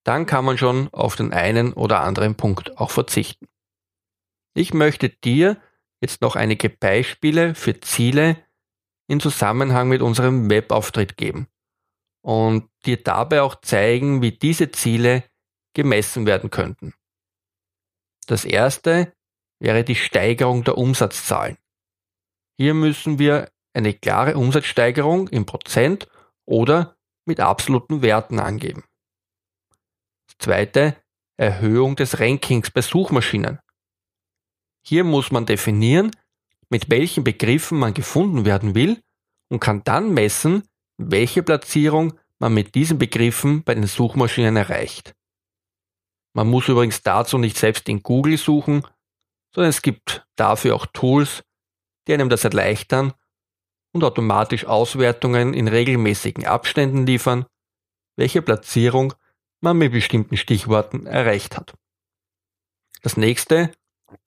dann 0.04 0.26
kann 0.26 0.46
man 0.46 0.58
schon 0.58 0.90
auf 0.94 1.16
den 1.16 1.32
einen 1.32 1.74
oder 1.74 2.02
anderen 2.02 2.36
Punkt 2.36 2.78
auch 2.78 2.92
verzichten. 2.92 3.48
Ich 4.54 4.74
möchte 4.74 5.10
dir 5.10 5.62
jetzt 6.02 6.22
noch 6.22 6.36
einige 6.36 6.70
Beispiele 6.70 7.56
für 7.56 7.80
Ziele 7.80 8.44
in 9.08 9.20
Zusammenhang 9.20 9.88
mit 9.88 10.02
unserem 10.02 10.50
Webauftritt 10.50 11.18
geben 11.18 11.48
und 12.22 12.70
dir 12.86 13.02
dabei 13.02 13.42
auch 13.42 13.62
zeigen, 13.62 14.22
wie 14.22 14.32
diese 14.32 14.72
Ziele 14.72 15.24
gemessen 15.74 16.26
werden 16.26 16.50
könnten. 16.50 16.94
Das 18.28 18.46
erste 18.46 19.14
wäre 19.60 19.84
die 19.84 19.96
Steigerung 19.96 20.64
der 20.64 20.78
Umsatzzahlen. 20.78 21.58
Hier 22.62 22.76
müssen 22.76 23.18
wir 23.18 23.50
eine 23.74 23.92
klare 23.92 24.38
Umsatzsteigerung 24.38 25.28
in 25.30 25.48
Prozent 25.48 26.08
oder 26.46 26.96
mit 27.26 27.40
absoluten 27.40 28.04
Werten 28.04 28.38
angeben. 28.38 28.84
Zweite, 30.38 30.96
Erhöhung 31.38 31.96
des 31.96 32.20
Rankings 32.20 32.70
bei 32.70 32.84
Suchmaschinen. 32.84 33.58
Hier 34.86 35.04
muss 35.04 35.32
man 35.32 35.48
definieren, 35.48 36.12
mit 36.70 36.92
welchen 36.92 37.24
Begriffen 37.24 37.80
man 37.80 37.96
gefunden 37.96 38.46
werden 38.46 38.76
will 38.76 39.02
und 39.50 39.60
kann 39.60 39.84
dann 39.84 40.14
messen, 40.14 40.62
welche 40.98 41.42
Platzierung 41.42 42.14
man 42.38 42.54
mit 42.54 42.76
diesen 42.76 43.00
Begriffen 43.00 43.64
bei 43.64 43.74
den 43.74 43.88
Suchmaschinen 43.88 44.56
erreicht. 44.56 45.16
Man 46.34 46.48
muss 46.48 46.68
übrigens 46.68 47.02
dazu 47.02 47.40
nicht 47.40 47.58
selbst 47.58 47.90
in 47.90 48.04
Google 48.04 48.38
suchen, 48.38 48.84
sondern 49.52 49.72
es 49.72 49.82
gibt 49.82 50.28
dafür 50.36 50.76
auch 50.76 50.86
Tools, 50.86 51.42
die 52.08 52.14
einem 52.14 52.30
das 52.30 52.44
erleichtern 52.44 53.14
und 53.94 54.04
automatisch 54.04 54.66
Auswertungen 54.66 55.54
in 55.54 55.68
regelmäßigen 55.68 56.46
Abständen 56.46 57.06
liefern, 57.06 57.46
welche 58.16 58.42
Platzierung 58.42 59.14
man 59.62 59.78
mit 59.78 59.92
bestimmten 59.92 60.38
Stichworten 60.38 61.06
erreicht 61.06 61.58
hat. 61.58 61.74
Das 63.04 63.18
nächste, 63.18 63.72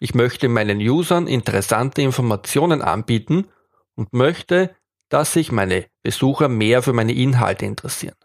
ich 0.00 0.14
möchte 0.14 0.48
meinen 0.48 0.78
Usern 0.78 1.26
interessante 1.26 2.02
Informationen 2.02 2.82
anbieten 2.82 3.48
und 3.94 4.12
möchte, 4.12 4.74
dass 5.08 5.32
sich 5.32 5.52
meine 5.52 5.86
Besucher 6.02 6.48
mehr 6.48 6.82
für 6.82 6.92
meine 6.92 7.12
Inhalte 7.12 7.66
interessieren. 7.66 8.16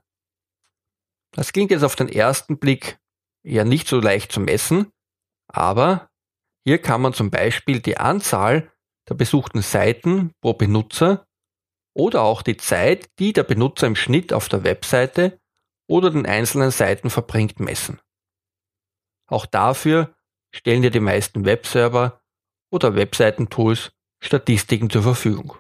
Das 1.32 1.53
klingt 1.53 1.72
jetzt 1.72 1.84
auf 1.84 1.96
den 1.96 2.10
ersten 2.10 2.58
Blick 2.58 3.00
eher 3.44 3.65
nicht 3.65 3.88
so 3.88 4.00
leicht 4.00 4.32
zu 4.32 4.39
messen, 4.39 4.91
aber 5.48 6.10
hier 6.65 6.79
kann 6.79 7.01
man 7.01 7.13
zum 7.13 7.29
Beispiel 7.29 7.79
die 7.79 7.98
Anzahl 7.98 8.72
der 9.10 9.16
besuchten 9.16 9.62
Seiten 9.62 10.32
pro 10.42 10.54
Benutzer 10.54 11.25
oder 11.96 12.22
auch 12.22 12.42
die 12.42 12.58
Zeit, 12.58 13.10
die 13.20 13.34
der 13.34 13.44
Benutzer 13.44 13.88
im 13.88 13.96
Schnitt 13.96 14.32
auf 14.32 14.48
der 14.48 14.63
Webseite 14.63 15.39
oder 15.88 16.12
den 16.12 16.25
einzelnen 16.25 16.72
Seiten 16.72 17.10
verbringt, 17.10 17.60
messen. 17.60 18.00
Auch 19.28 19.46
dafür 19.46 20.16
stellen 20.51 20.84
dir 20.84 20.92
die 20.92 21.00
meisten 21.00 21.46
Webserver 21.46 22.22
oder 22.72 22.96
Webseitentools 22.96 23.92
Statistiken 24.22 24.89
zur 24.89 25.04
Verfügung. 25.04 25.58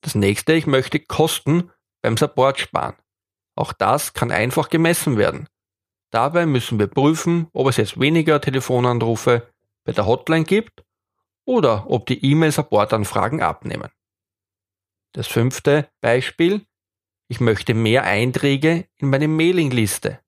Das 0.00 0.14
nächste, 0.14 0.54
ich 0.54 0.66
möchte 0.66 0.98
Kosten 0.98 1.70
beim 2.02 2.16
Support 2.16 2.58
sparen. 2.58 2.96
Auch 3.54 3.72
das 3.72 4.12
kann 4.12 4.30
einfach 4.30 4.70
gemessen 4.70 5.16
werden. 5.16 5.48
Dabei 6.10 6.46
müssen 6.46 6.78
wir 6.78 6.86
prüfen, 6.86 7.48
ob 7.52 7.68
es 7.68 7.76
jetzt 7.76 7.98
weniger 8.00 8.40
Telefonanrufe 8.40 9.50
bei 9.84 9.92
der 9.92 10.06
Hotline 10.06 10.44
gibt 10.44 10.85
oder 11.46 11.88
ob 11.88 12.06
die 12.06 12.22
E-Mail-Support-Anfragen 12.24 13.40
abnehmen. 13.40 13.90
Das 15.12 15.26
fünfte 15.26 15.88
Beispiel, 16.02 16.66
ich 17.28 17.40
möchte 17.40 17.72
mehr 17.72 18.02
Einträge 18.02 18.88
in 18.98 19.08
meine 19.08 19.28
Mailingliste. 19.28 20.20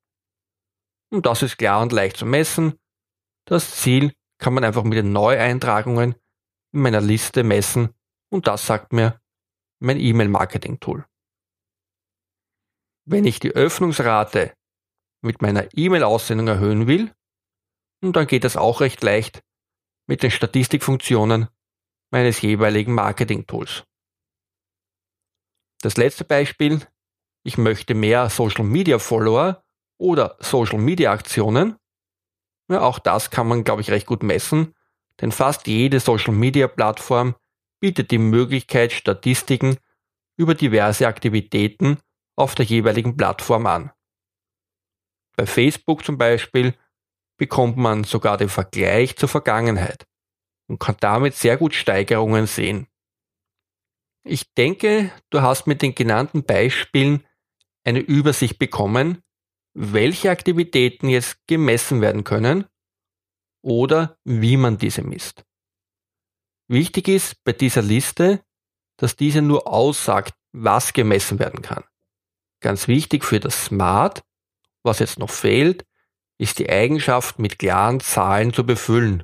Und 1.11 1.25
das 1.25 1.43
ist 1.43 1.57
klar 1.57 1.81
und 1.81 1.91
leicht 1.91 2.17
zu 2.17 2.25
messen. 2.25 2.79
Das 3.45 3.75
Ziel 3.75 4.13
kann 4.39 4.53
man 4.53 4.63
einfach 4.63 4.83
mit 4.83 4.97
den 4.97 5.11
Neueintragungen 5.11 6.15
in 6.71 6.81
meiner 6.81 7.01
Liste 7.01 7.43
messen 7.43 7.93
und 8.31 8.47
das 8.47 8.65
sagt 8.65 8.93
mir 8.93 9.19
mein 9.79 9.99
E-Mail-Marketing-Tool. 9.99 11.05
Wenn 13.05 13.25
ich 13.25 13.39
die 13.39 13.51
Öffnungsrate 13.51 14.53
mit 15.21 15.41
meiner 15.41 15.67
E-Mail-Aussendung 15.75 16.47
erhöhen 16.47 16.87
will, 16.87 17.13
dann 18.01 18.27
geht 18.27 18.43
das 18.43 18.55
auch 18.55 18.81
recht 18.81 19.03
leicht 19.03 19.43
mit 20.09 20.23
den 20.23 20.31
Statistikfunktionen 20.31 21.49
meines 22.09 22.41
jeweiligen 22.41 22.95
Marketing-Tools. 22.95 23.83
Das 25.81 25.97
letzte 25.97 26.25
Beispiel, 26.25 26.81
ich 27.43 27.59
möchte 27.59 27.93
mehr 27.93 28.27
Social 28.31 28.65
Media 28.65 28.97
Follower 28.97 29.63
oder 29.99 30.35
Social 30.39 30.79
Media 30.79 31.11
Aktionen. 31.11 31.75
Ja, 32.71 32.81
auch 32.81 32.97
das 32.97 33.29
kann 33.29 33.47
man, 33.47 33.63
glaube 33.63 33.83
ich, 33.83 33.91
recht 33.91 34.07
gut 34.07 34.23
messen, 34.23 34.73
denn 35.21 35.31
fast 35.31 35.67
jede 35.67 35.99
Social 35.99 36.33
Media 36.33 36.67
Plattform 36.67 37.35
bietet 37.79 38.09
die 38.09 38.17
Möglichkeit, 38.17 38.91
Statistiken 38.91 39.77
über 40.37 40.55
diverse 40.55 41.07
Aktivitäten 41.07 41.99
auf 42.35 42.55
der 42.55 42.65
jeweiligen 42.65 43.15
Plattform 43.15 43.67
an. 43.67 43.91
Bei 45.35 45.45
Facebook 45.45 46.03
zum 46.03 46.17
Beispiel 46.17 46.73
bekommt 47.39 47.77
man 47.77 48.03
sogar 48.03 48.37
den 48.37 48.49
Vergleich 48.49 49.15
zur 49.17 49.29
Vergangenheit 49.29 50.05
und 50.67 50.79
kann 50.79 50.97
damit 50.99 51.33
sehr 51.33 51.57
gut 51.57 51.73
Steigerungen 51.73 52.45
sehen. 52.45 52.87
Ich 54.23 54.53
denke, 54.53 55.11
du 55.31 55.41
hast 55.41 55.65
mit 55.65 55.81
den 55.81 55.95
genannten 55.95 56.43
Beispielen 56.43 57.25
eine 57.83 57.99
Übersicht 57.99 58.59
bekommen, 58.59 59.23
welche 59.73 60.29
Aktivitäten 60.29 61.09
jetzt 61.09 61.39
gemessen 61.47 62.01
werden 62.01 62.23
können 62.23 62.65
oder 63.63 64.17
wie 64.23 64.57
man 64.57 64.77
diese 64.77 65.01
misst. 65.01 65.43
Wichtig 66.67 67.07
ist 67.07 67.43
bei 67.43 67.53
dieser 67.53 67.81
Liste, 67.81 68.43
dass 68.97 69.15
diese 69.15 69.41
nur 69.41 69.67
aussagt, 69.67 70.35
was 70.51 70.93
gemessen 70.93 71.39
werden 71.39 71.61
kann. 71.61 71.83
Ganz 72.61 72.87
wichtig 72.87 73.23
für 73.23 73.39
das 73.39 73.65
Smart, 73.65 74.23
was 74.83 74.99
jetzt 74.99 75.17
noch 75.17 75.29
fehlt, 75.29 75.85
ist 76.39 76.59
die 76.59 76.69
Eigenschaft 76.69 77.37
mit 77.37 77.59
klaren 77.59 77.99
Zahlen 77.99 78.53
zu 78.53 78.65
befüllen 78.65 79.23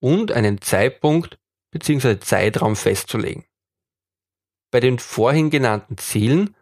und 0.00 0.32
einen 0.32 0.60
Zeitpunkt 0.60 1.38
bzw. 1.72 2.18
Zeitraum 2.18 2.76
festzulegen. 2.76 3.44
Bei 4.70 4.80
den 4.80 4.98
vorhin 4.98 5.50
genannten 5.50 5.96
Zielen 5.96 6.54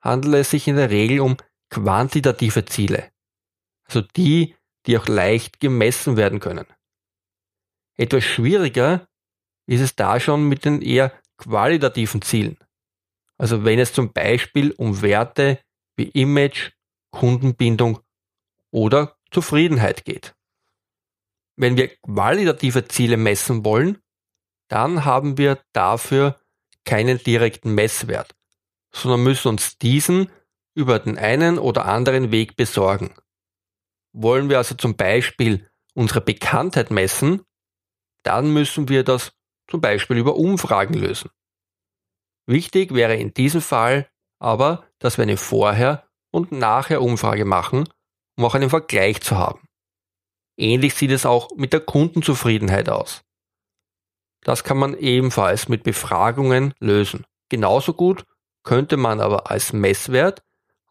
handelt 0.00 0.34
es 0.34 0.50
sich 0.50 0.68
in 0.68 0.76
der 0.76 0.90
Regel 0.90 1.20
um 1.20 1.36
quantitative 1.70 2.64
Ziele, 2.66 3.10
also 3.86 4.02
die, 4.02 4.54
die 4.86 4.98
auch 4.98 5.08
leicht 5.08 5.58
gemessen 5.58 6.16
werden 6.16 6.38
können. 6.38 6.66
Etwas 7.96 8.24
schwieriger 8.24 9.08
ist 9.66 9.80
es 9.80 9.96
da 9.96 10.20
schon 10.20 10.48
mit 10.48 10.64
den 10.64 10.82
eher 10.82 11.12
qualitativen 11.38 12.20
Zielen. 12.20 12.58
Also 13.38 13.64
wenn 13.64 13.78
es 13.78 13.92
zum 13.92 14.12
Beispiel 14.12 14.72
um 14.72 15.02
Werte 15.02 15.60
wie 15.96 16.08
Image, 16.10 16.72
Kundenbindung 17.10 18.00
oder 18.72 19.16
Zufriedenheit 19.30 20.04
geht. 20.04 20.34
Wenn 21.56 21.76
wir 21.76 21.88
qualitative 21.98 22.88
Ziele 22.88 23.16
messen 23.16 23.64
wollen, 23.64 23.98
dann 24.68 25.04
haben 25.04 25.38
wir 25.38 25.62
dafür 25.72 26.40
keinen 26.84 27.18
direkten 27.18 27.74
Messwert, 27.74 28.34
sondern 28.92 29.22
müssen 29.22 29.48
uns 29.48 29.78
diesen 29.78 30.30
über 30.74 30.98
den 30.98 31.18
einen 31.18 31.58
oder 31.58 31.84
anderen 31.84 32.32
Weg 32.32 32.56
besorgen. 32.56 33.14
Wollen 34.12 34.48
wir 34.48 34.58
also 34.58 34.74
zum 34.74 34.96
Beispiel 34.96 35.70
unsere 35.94 36.20
Bekanntheit 36.20 36.90
messen, 36.90 37.42
dann 38.22 38.52
müssen 38.52 38.88
wir 38.88 39.04
das 39.04 39.32
zum 39.68 39.80
Beispiel 39.80 40.16
über 40.16 40.36
Umfragen 40.36 40.94
lösen. 40.94 41.30
Wichtig 42.46 42.94
wäre 42.94 43.16
in 43.16 43.34
diesem 43.34 43.60
Fall 43.60 44.08
aber, 44.38 44.84
dass 44.98 45.18
wir 45.18 45.22
eine 45.22 45.36
Vorher- 45.36 46.08
und 46.30 46.50
Nachher-Umfrage 46.50 47.44
machen, 47.44 47.88
um 48.36 48.44
auch 48.44 48.54
einen 48.54 48.70
Vergleich 48.70 49.20
zu 49.20 49.36
haben. 49.36 49.60
Ähnlich 50.56 50.94
sieht 50.94 51.10
es 51.10 51.26
auch 51.26 51.50
mit 51.56 51.72
der 51.72 51.80
Kundenzufriedenheit 51.80 52.88
aus. 52.88 53.22
Das 54.42 54.64
kann 54.64 54.76
man 54.76 54.94
ebenfalls 54.96 55.68
mit 55.68 55.82
Befragungen 55.82 56.74
lösen. 56.80 57.24
Genauso 57.48 57.94
gut 57.94 58.24
könnte 58.64 58.96
man 58.96 59.20
aber 59.20 59.50
als 59.50 59.72
Messwert 59.72 60.42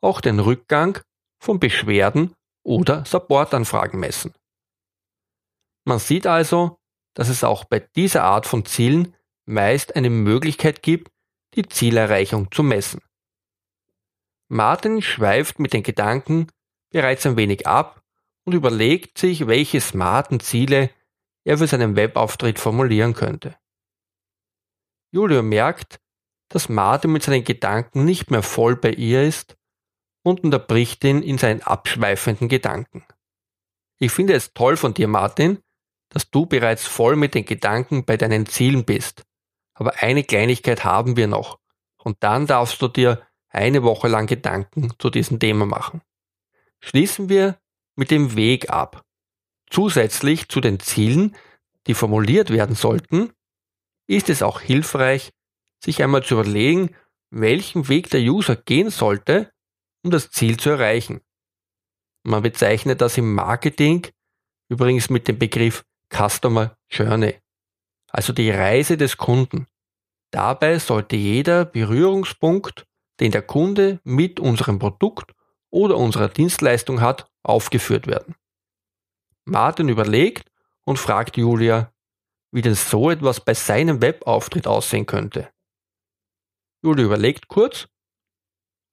auch 0.01 0.21
den 0.21 0.39
Rückgang 0.39 1.00
von 1.39 1.60
Beschwerden 1.60 2.33
oder 2.63 3.05
Supportanfragen 3.05 4.00
messen. 4.00 4.33
Man 5.86 6.00
sieht 6.00 6.27
also, 6.27 6.79
dass 7.13 7.29
es 7.29 7.43
auch 7.43 7.65
bei 7.65 7.79
dieser 7.79 8.24
Art 8.24 8.45
von 8.45 8.65
Zielen 8.65 9.15
meist 9.45 9.95
eine 9.95 10.10
Möglichkeit 10.10 10.81
gibt, 10.81 11.12
die 11.55 11.67
Zielerreichung 11.67 12.51
zu 12.51 12.63
messen. 12.63 13.01
Martin 14.48 15.01
schweift 15.01 15.60
mit 15.60 15.74
den 15.74 15.83
Gedanken 15.83 16.48
bereits 16.91 17.25
ein 17.25 17.38
wenig 17.38 17.67
ab 17.67 18.03
und 18.45 18.53
überlegt 18.53 19.17
sich, 19.17 19.48
welche 19.48 19.81
smarten 19.81 20.39
Ziele 20.39 20.89
er 21.44 21.57
für 21.57 21.68
seinen 21.68 21.96
Webauftritt 21.96 22.59
formulieren 22.59 23.13
könnte. 23.13 23.55
Julio 25.11 25.42
merkt, 25.42 26.00
dass 26.50 26.70
Martin 26.70 27.11
mit 27.11 27.24
seinen 27.24 27.44
Gedanken 27.44 28.05
nicht 28.05 28.29
mehr 28.29 28.44
voll 28.44 28.75
bei 28.75 28.92
ihr 28.92 29.24
ist 29.24 29.57
und 30.24 30.44
unterbricht 30.44 31.03
ihn 31.03 31.24
in 31.24 31.37
seinen 31.37 31.61
abschweifenden 31.61 32.50
Gedanken. 32.50 33.05
Ich 34.00 34.11
finde 34.11 34.33
es 34.33 34.53
toll 34.53 34.77
von 34.77 34.94
dir, 34.94 35.07
Martin, 35.07 35.59
dass 36.09 36.29
du 36.29 36.46
bereits 36.46 36.85
voll 36.85 37.16
mit 37.16 37.35
den 37.35 37.46
Gedanken 37.46 38.05
bei 38.05 38.18
deinen 38.18 38.46
Zielen 38.46 38.85
bist. 38.85 39.24
Aber 39.74 40.01
eine 40.01 40.24
Kleinigkeit 40.24 40.83
haben 40.83 41.16
wir 41.16 41.27
noch. 41.27 41.59
Und 41.98 42.18
dann 42.22 42.48
darfst 42.48 42.81
du 42.81 42.87
dir 42.87 43.25
eine 43.50 43.83
Woche 43.83 44.07
lang 44.07 44.27
Gedanken 44.27 44.92
zu 45.00 45.09
diesem 45.09 45.39
Thema 45.39 45.66
machen. 45.66 46.01
Schließen 46.83 47.29
wir 47.29 47.59
mit 47.96 48.11
dem 48.11 48.35
Weg 48.35 48.70
ab. 48.70 49.03
Zusätzlich 49.70 50.50
zu 50.50 50.59
den 50.59 50.79
Zielen, 50.79 51.35
die 51.87 51.94
formuliert 51.94 52.50
werden 52.50 52.75
sollten, 52.75 53.31
ist 54.07 54.29
es 54.29 54.44
auch 54.44 54.59
hilfreich, 54.59 55.31
sich 55.83 56.03
einmal 56.03 56.24
zu 56.24 56.35
überlegen, 56.35 56.96
welchen 57.29 57.87
Weg 57.87 58.09
der 58.09 58.22
User 58.22 58.55
gehen 58.55 58.89
sollte, 58.89 59.51
um 60.03 60.11
das 60.11 60.29
Ziel 60.31 60.57
zu 60.57 60.72
erreichen. 60.72 61.22
Man 62.24 62.44
bezeichnet 62.44 63.01
das 63.01 63.17
im 63.17 63.33
Marketing 63.33 64.07
übrigens 64.70 65.09
mit 65.09 65.27
dem 65.27 65.39
Begriff 65.39 65.83
Customer 66.13 66.77
Journey, 66.89 67.39
also 68.09 68.33
die 68.33 68.51
Reise 68.51 68.98
des 68.98 69.17
Kunden. 69.17 69.67
Dabei 70.31 70.79
sollte 70.79 71.15
jeder 71.15 71.65
Berührungspunkt, 71.65 72.85
den 73.20 73.31
der 73.31 73.41
Kunde 73.41 74.00
mit 74.03 74.39
unserem 74.39 74.79
Produkt 74.79 75.33
oder 75.72 75.98
unserer 75.98 76.29
Dienstleistung 76.29 77.01
hat, 77.01 77.31
aufgeführt 77.44 78.07
werden. 78.07 78.36
Martin 79.46 79.90
überlegt 79.90 80.51
und 80.86 80.98
fragt 80.98 81.38
Julia, 81.38 81.92
wie 82.51 82.62
denn 82.62 82.75
so 82.75 83.10
etwas 83.10 83.44
bei 83.44 83.53
seinem 83.53 84.01
Webauftritt 84.01 84.68
aussehen 84.68 85.05
könnte. 85.05 85.51
Julia 86.84 87.05
überlegt 87.05 87.48
kurz 87.48 87.88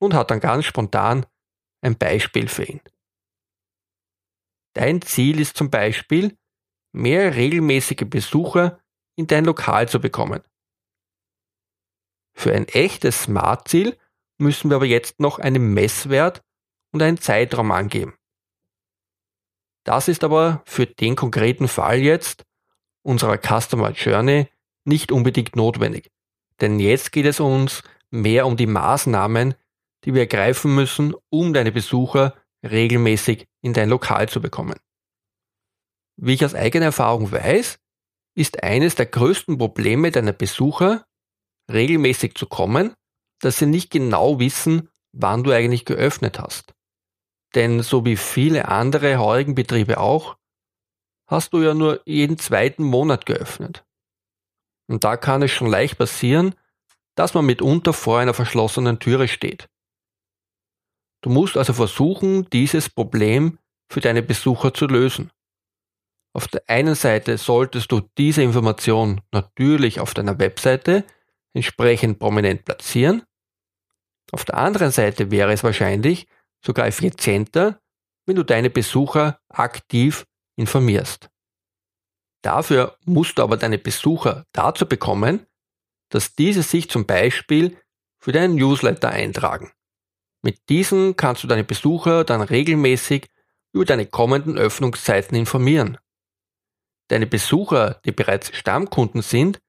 und 0.01 0.15
hat 0.15 0.31
dann 0.31 0.41
ganz 0.41 0.65
spontan 0.65 1.27
ein 1.83 1.97
Beispiel 1.97 2.49
für 2.49 2.65
ihn. 2.65 2.81
Dein 4.75 5.03
Ziel 5.03 5.41
ist 5.41 5.57
zum 5.57 5.71
Beispiel, 5.71 6.39
mehr 6.93 7.35
regelmäßige 7.35 8.09
Besucher 8.09 8.81
in 9.17 9.27
dein 9.27 9.45
Lokal 9.45 9.89
zu 9.89 10.01
bekommen. 10.01 10.43
Für 12.35 12.55
ein 12.55 12.69
echtes 12.69 13.25
Smart-Ziel 13.25 13.99
müssen 14.39 14.71
wir 14.71 14.77
aber 14.77 14.87
jetzt 14.87 15.19
noch 15.19 15.39
einen 15.41 15.75
Messwert 15.75 16.45
und 16.93 17.03
einen 17.03 17.19
Zeitraum 17.19 17.71
angeben. 17.71 18.15
Das 19.85 20.09
ist 20.09 20.25
aber 20.25 20.63
für 20.67 20.87
den 20.87 21.17
konkreten 21.17 21.69
Fall 21.69 21.99
jetzt 21.99 22.45
unserer 23.03 23.39
Customer 23.39 23.91
Journey 23.93 24.49
nicht 24.85 25.13
unbedingt 25.13 25.57
notwendig. 25.57 26.11
Denn 26.61 26.81
jetzt 26.81 27.13
geht 27.13 27.27
es 27.27 27.41
uns 27.41 27.83
mehr 28.11 28.47
um 28.47 28.57
die 28.57 28.67
Maßnahmen, 28.67 29.55
die 30.05 30.15
wir 30.15 30.23
ergreifen 30.23 30.75
müssen, 30.75 31.15
um 31.31 31.53
deine 31.53 31.73
Besucher 31.73 32.35
regelmäßig 32.63 33.47
in 33.63 33.73
dein 33.73 33.89
Lokal 33.89 34.29
zu 34.29 34.41
bekommen. 34.41 34.79
Wie 36.17 36.35
ich 36.35 36.45
aus 36.45 36.55
eigener 36.55 36.87
Erfahrung 36.87 37.31
weiß, 37.31 37.79
ist 38.35 38.63
eines 38.63 38.95
der 38.95 39.07
größten 39.07 39.59
Probleme 39.59 40.11
deiner 40.11 40.33
Besucher, 40.33 41.07
regelmäßig 41.71 42.35
zu 42.35 42.47
kommen, 42.47 42.95
dass 43.41 43.59
sie 43.59 43.67
nicht 43.67 43.91
genau 43.91 44.39
wissen, 44.41 44.89
wann 45.13 45.45
du 45.45 45.53
eigentlich 45.53 45.85
geöffnet 45.85 46.39
hast. 46.39 46.75
Denn 47.55 47.83
so 47.83 48.05
wie 48.05 48.17
viele 48.17 48.69
andere 48.69 49.19
heurigen 49.19 49.55
Betriebe 49.55 49.99
auch, 49.99 50.37
hast 51.27 51.53
du 51.53 51.63
ja 51.63 51.75
nur 51.75 52.01
jeden 52.05 52.39
zweiten 52.39 52.83
Monat 52.83 53.27
geöffnet. 53.27 53.85
Und 54.89 55.05
da 55.05 55.17
kann 55.17 55.43
es 55.43 55.51
schon 55.51 55.69
leicht 55.69 55.99
passieren, 55.99 56.55
dass 57.15 57.35
man 57.35 57.47
mitunter 57.47 57.93
vor 57.93 58.19
einer 58.19 58.35
verschlossenen 58.35 58.99
Türe 58.99 59.29
steht. 59.29 59.69
Du 61.21 61.31
musst 61.31 61.57
also 61.57 61.73
versuchen, 61.73 62.49
dieses 62.51 62.89
Problem 62.89 63.59
für 63.91 64.01
deine 64.01 64.23
Besucher 64.23 64.73
zu 64.73 64.87
lösen. 64.87 65.31
Auf 66.33 66.47
der 66.47 66.63
einen 66.69 66.95
Seite 66.95 67.37
solltest 67.39 67.91
du 67.91 68.03
diese 68.17 68.43
Information 68.43 69.21
natürlich 69.33 69.99
auf 69.99 70.15
deiner 70.15 70.39
Webseite 70.39 71.05
entsprechend 71.55 72.19
prominent 72.19 72.65
platzieren. 72.65 73.25
Auf 74.31 74.45
der 74.45 74.57
anderen 74.57 74.93
Seite 74.93 75.31
wäre 75.31 75.53
es 75.53 75.65
wahrscheinlich 75.65 76.29
sogar 76.65 76.87
effizienter, 76.87 77.81
wenn 78.27 78.37
du 78.37 78.45
deine 78.45 78.71
Besucher 78.71 79.41
aktiv 79.49 80.27
informierst. 80.57 81.31
Dafür 82.43 82.97
musst 83.05 83.39
du 83.39 83.43
aber 83.43 83.57
deine 83.57 83.79
Besucher 83.79 84.45
dazu 84.53 84.87
bekommen, 84.87 85.47
dass 86.11 86.35
diese 86.35 86.63
sich 86.63 86.89
zum 86.89 87.07
Beispiel 87.07 87.77
für 88.19 88.33
deinen 88.33 88.55
Newsletter 88.55 89.11
eintragen. 89.11 89.73
Mit 90.43 90.69
diesen 90.69 91.17
kannst 91.17 91.43
du 91.43 91.49
deine 91.49 91.65
Besucher 91.65 92.25
dann 92.25 92.41
regelmäßig 92.41 93.27
über 93.73 93.85
deine 93.85 94.07
kommenden 94.07 94.57
Öffnungszeiten 94.57 95.37
informieren. 95.37 95.99
Deine 97.09 97.27
Besucher, 97.27 98.01
die 98.05 98.13
bereits 98.13 98.55
Stammkunden 98.57 99.23
sind, 99.23 99.61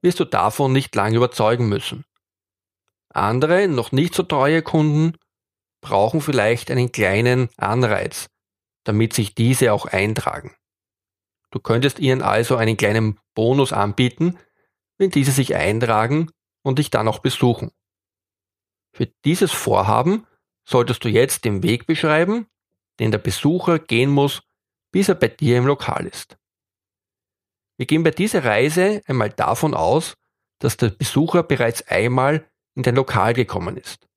wirst 0.00 0.20
du 0.20 0.24
davon 0.24 0.72
nicht 0.72 0.94
lange 0.94 1.16
überzeugen 1.16 1.68
müssen. 1.68 2.04
Andere, 3.10 3.68
noch 3.68 3.92
nicht 3.92 4.14
so 4.14 4.22
treue 4.22 4.62
Kunden, 4.62 5.16
brauchen 5.80 6.20
vielleicht 6.20 6.70
einen 6.70 6.92
kleinen 6.92 7.48
Anreiz, 7.56 8.28
damit 8.84 9.12
sich 9.12 9.34
diese 9.34 9.72
auch 9.72 9.86
eintragen. 9.86 10.54
Du 11.50 11.60
könntest 11.60 11.98
ihnen 11.98 12.22
also 12.22 12.56
einen 12.56 12.76
kleinen 12.76 13.18
Bonus 13.34 13.72
anbieten, 13.72 14.38
wenn 14.98 15.10
diese 15.10 15.32
sich 15.32 15.54
eintragen 15.54 16.30
und 16.62 16.78
dich 16.78 16.90
dann 16.90 17.08
auch 17.08 17.20
besuchen. 17.20 17.70
Für 18.94 19.06
dieses 19.24 19.52
Vorhaben 19.52 20.26
solltest 20.68 21.04
du 21.04 21.08
jetzt 21.08 21.44
den 21.44 21.62
Weg 21.62 21.86
beschreiben, 21.86 22.46
den 22.98 23.10
der 23.10 23.18
Besucher 23.18 23.78
gehen 23.78 24.10
muss, 24.10 24.42
bis 24.92 25.08
er 25.08 25.14
bei 25.14 25.28
dir 25.28 25.58
im 25.58 25.66
Lokal 25.66 26.06
ist. 26.06 26.36
Wir 27.78 27.86
gehen 27.86 28.02
bei 28.02 28.10
dieser 28.10 28.44
Reise 28.44 29.02
einmal 29.06 29.30
davon 29.30 29.74
aus, 29.74 30.14
dass 30.58 30.76
der 30.76 30.90
Besucher 30.90 31.44
bereits 31.44 31.86
einmal 31.86 32.50
in 32.74 32.82
dein 32.82 32.96
Lokal 32.96 33.34
gekommen 33.34 33.76
ist. 33.76 34.07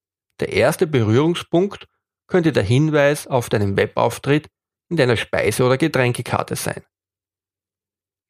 Der 0.41 0.51
erste 0.51 0.88
Berührungspunkt 0.88 1.88
könnte 2.27 2.51
der 2.51 2.63
Hinweis 2.63 3.27
auf 3.27 3.49
deinen 3.49 3.77
Webauftritt 3.77 4.49
in 4.89 4.97
deiner 4.97 5.15
Speise- 5.15 5.63
oder 5.63 5.77
Getränkekarte 5.77 6.56
sein. 6.56 6.84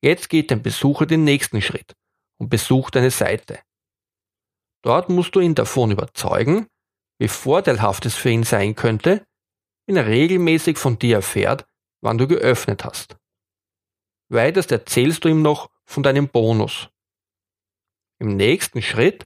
Jetzt 0.04 0.30
geht 0.30 0.52
dein 0.52 0.62
Besucher 0.62 1.06
den 1.06 1.24
nächsten 1.24 1.62
Schritt 1.62 1.96
und 2.38 2.50
besucht 2.50 2.96
deine 2.96 3.12
Seite. 3.12 3.60
Dort 4.84 5.10
musst 5.10 5.36
du 5.36 5.40
ihn 5.40 5.56
davon 5.56 5.92
überzeugen, 5.92 6.68
wie 7.18 7.30
vorteilhaft 7.30 8.06
es 8.06 8.16
für 8.16 8.30
ihn 8.30 8.44
sein 8.44 8.76
könnte, 8.76 9.26
wenn 9.86 9.96
er 9.96 10.08
regelmäßig 10.08 10.78
von 10.78 11.00
dir 11.00 11.18
erfährt, 11.18 11.66
wann 12.02 12.18
du 12.18 12.28
geöffnet 12.28 12.84
hast. 12.84 13.16
Weiters 14.30 14.66
erzählst 14.68 15.24
du 15.24 15.30
ihm 15.30 15.42
noch 15.42 15.70
von 15.86 16.04
deinem 16.04 16.28
Bonus. 16.28 16.90
Im 18.20 18.36
nächsten 18.36 18.82
Schritt 18.82 19.24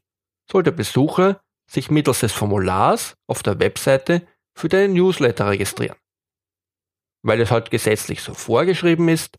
soll 0.52 0.64
der 0.64 0.72
Besucher 0.72 1.42
sich 1.68 1.90
mittels 1.90 2.20
des 2.20 2.32
Formulars 2.32 3.16
auf 3.28 3.44
der 3.44 3.60
Webseite 3.60 4.28
für 4.56 4.70
deinen 4.70 4.94
Newsletter 4.94 5.50
registrieren. 5.50 5.98
Weil 7.24 7.42
es 7.42 7.52
halt 7.52 7.72
gesetzlich 7.72 8.22
so 8.22 8.34
vorgeschrieben 8.34 9.10
ist, 9.10 9.38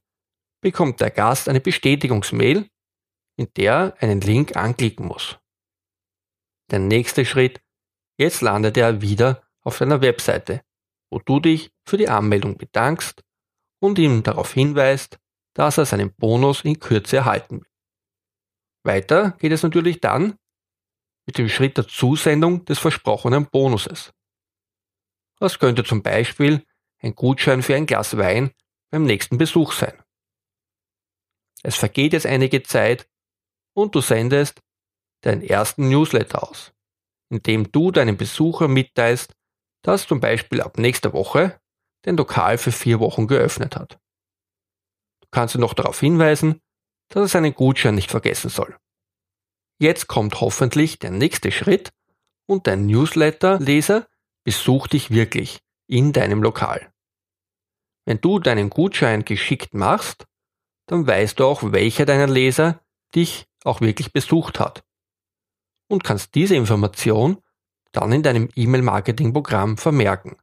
bekommt 0.61 1.01
der 1.01 1.11
Gast 1.11 1.49
eine 1.49 1.61
Bestätigungsmail, 1.61 2.69
in 3.39 3.49
der 3.57 3.73
er 3.73 4.03
einen 4.03 4.21
Link 4.21 4.57
anklicken 4.57 5.07
muss. 5.07 5.39
Der 6.71 6.81
nächste 6.81 7.25
Schritt, 7.25 7.61
jetzt 8.19 8.41
landet 8.41 8.77
er 8.77 9.01
wieder 9.01 9.47
auf 9.63 9.79
deiner 9.79 10.01
Webseite, 10.01 10.63
wo 11.11 11.21
du 11.21 11.39
dich 11.39 11.71
für 11.87 11.97
die 11.97 12.09
Anmeldung 12.09 12.59
bedankst 12.59 13.23
und 13.81 13.99
ihm 13.99 14.23
darauf 14.23 14.53
hinweist, 14.53 15.19
dass 15.55 15.79
er 15.79 15.87
seinen 15.87 16.13
Bonus 16.15 16.63
in 16.63 16.81
Kürze 16.81 17.19
erhalten 17.19 17.61
will. 17.61 17.71
Weiter 18.85 19.33
geht 19.39 19.53
es 19.53 19.63
natürlich 19.63 20.01
dann 20.01 20.39
mit 21.27 21.39
dem 21.39 21.49
Schritt 21.49 21.77
der 21.77 21.89
Zusendung 21.89 22.65
des 22.65 22.79
versprochenen 22.79 23.47
Bonuses. 23.47 24.13
Das 25.39 25.59
könnte 25.59 25.85
zum 25.85 26.03
Beispiel 26.03 26.65
ein 27.01 27.15
Gutschein 27.15 27.63
für 27.63 27.75
ein 27.75 27.87
Glas 27.87 28.17
Wein 28.17 28.53
beim 28.91 29.05
nächsten 29.05 29.37
Besuch 29.37 29.73
sein. 29.73 30.03
Es 31.63 31.77
vergeht 31.77 32.13
jetzt 32.13 32.27
einige 32.27 32.63
Zeit 32.63 33.09
und 33.75 33.95
du 33.95 34.01
sendest 34.01 34.61
deinen 35.23 35.43
ersten 35.43 35.89
Newsletter 35.89 36.49
aus, 36.49 36.73
in 37.29 37.43
dem 37.43 37.71
du 37.73 37.91
deinem 37.91 38.17
Besucher 38.17 38.69
mitteilst, 38.69 39.35
dass 39.83 40.07
zum 40.07 40.21
Beispiel 40.21 40.61
ab 40.61 40.79
nächster 40.79 41.13
Woche 41.13 41.61
dein 42.03 42.17
Lokal 42.17 42.59
für 42.59 42.73
vier 42.73 43.01
Wochen 43.01 43.27
geöffnet 43.27 43.77
hat. 43.77 43.99
Du 45.21 45.29
kannst 45.31 45.55
ihn 45.55 45.61
noch 45.61 45.75
darauf 45.75 45.99
hinweisen, 46.01 46.61
dass 47.09 47.23
er 47.23 47.29
seinen 47.29 47.55
Gutschein 47.55 47.95
nicht 47.95 48.11
vergessen 48.11 48.49
soll. 48.49 48.77
Jetzt 49.79 50.07
kommt 50.07 50.41
hoffentlich 50.41 50.99
der 50.99 51.11
nächste 51.11 51.53
Schritt 51.53 51.93
und 52.47 52.67
dein 52.67 52.87
Newsletter-Leser 52.87 54.07
besucht 54.45 54.95
dich 54.95 55.11
wirklich 55.11 55.61
in 55.87 56.13
deinem 56.13 56.43
Lokal. 56.43 56.93
Wenn 58.07 58.21
du 58.21 58.39
deinen 58.39 58.71
Gutschein 58.71 59.25
geschickt 59.25 59.75
machst, 59.75 60.27
dann 60.87 61.07
weißt 61.07 61.41
du 61.41 61.45
auch, 61.45 61.73
welcher 61.73 62.07
deiner 62.07 62.29
Leser 62.29 62.81
dich 63.15 63.47
auch 63.65 63.81
wirklich 63.81 64.13
besucht 64.13 64.61
hat 64.61 64.85
und 65.89 66.05
kannst 66.05 66.35
diese 66.35 66.55
Information 66.55 67.43
dann 67.93 68.13
in 68.13 68.23
deinem 68.23 68.49
E-Mail-Marketing-Programm 68.55 69.77
vermerken. 69.77 70.37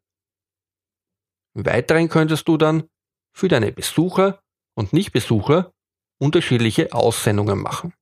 Im 1.55 1.65
Weiteren 1.65 2.09
könntest 2.09 2.47
du 2.47 2.57
dann 2.57 2.89
für 3.31 3.47
deine 3.47 3.71
Besucher 3.71 4.43
und 4.75 4.93
Nichtbesucher 4.93 5.71
unterschiedliche 6.19 6.93
Aussendungen 6.93 7.59
machen. 7.59 7.93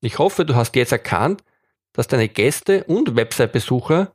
Ich 0.00 0.18
hoffe, 0.18 0.44
du 0.44 0.54
hast 0.54 0.76
jetzt 0.76 0.92
erkannt, 0.92 1.42
dass 1.92 2.06
deine 2.06 2.28
Gäste 2.28 2.84
und 2.84 3.16
Website-Besucher 3.16 4.14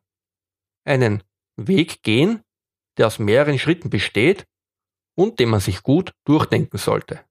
einen 0.85 1.23
Weg 1.55 2.03
gehen, 2.03 2.43
der 2.97 3.07
aus 3.07 3.19
mehreren 3.19 3.59
Schritten 3.59 3.89
besteht 3.89 4.47
und 5.15 5.39
den 5.39 5.49
man 5.49 5.59
sich 5.59 5.83
gut 5.83 6.13
durchdenken 6.25 6.77
sollte. 6.77 7.23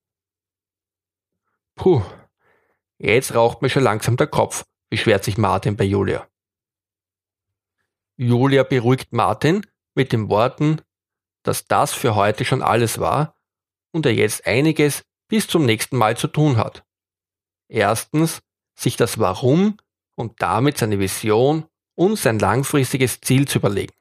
Puh, 1.74 2.02
jetzt 2.98 3.34
raucht 3.34 3.62
mir 3.62 3.70
schon 3.70 3.82
langsam 3.82 4.16
der 4.16 4.26
Kopf, 4.26 4.64
beschwert 4.90 5.24
sich 5.24 5.38
Martin 5.38 5.76
bei 5.76 5.84
Julia. 5.84 6.28
Julia 8.16 8.62
beruhigt 8.62 9.12
Martin 9.12 9.66
mit 9.94 10.12
den 10.12 10.28
Worten, 10.28 10.82
dass 11.42 11.66
das 11.66 11.92
für 11.94 12.14
heute 12.14 12.44
schon 12.44 12.62
alles 12.62 12.98
war 12.98 13.34
und 13.92 14.06
er 14.06 14.14
jetzt 14.14 14.46
einiges 14.46 15.02
bis 15.28 15.48
zum 15.48 15.64
nächsten 15.64 15.96
Mal 15.96 16.16
zu 16.16 16.28
tun 16.28 16.56
hat. 16.56 16.84
Erstens, 17.72 18.42
sich 18.78 18.96
das 18.96 19.18
Warum 19.18 19.78
und 20.14 20.42
damit 20.42 20.76
seine 20.76 20.98
Vision 20.98 21.66
und 21.94 22.18
sein 22.18 22.38
langfristiges 22.38 23.22
Ziel 23.22 23.48
zu 23.48 23.58
überlegen. 23.58 23.94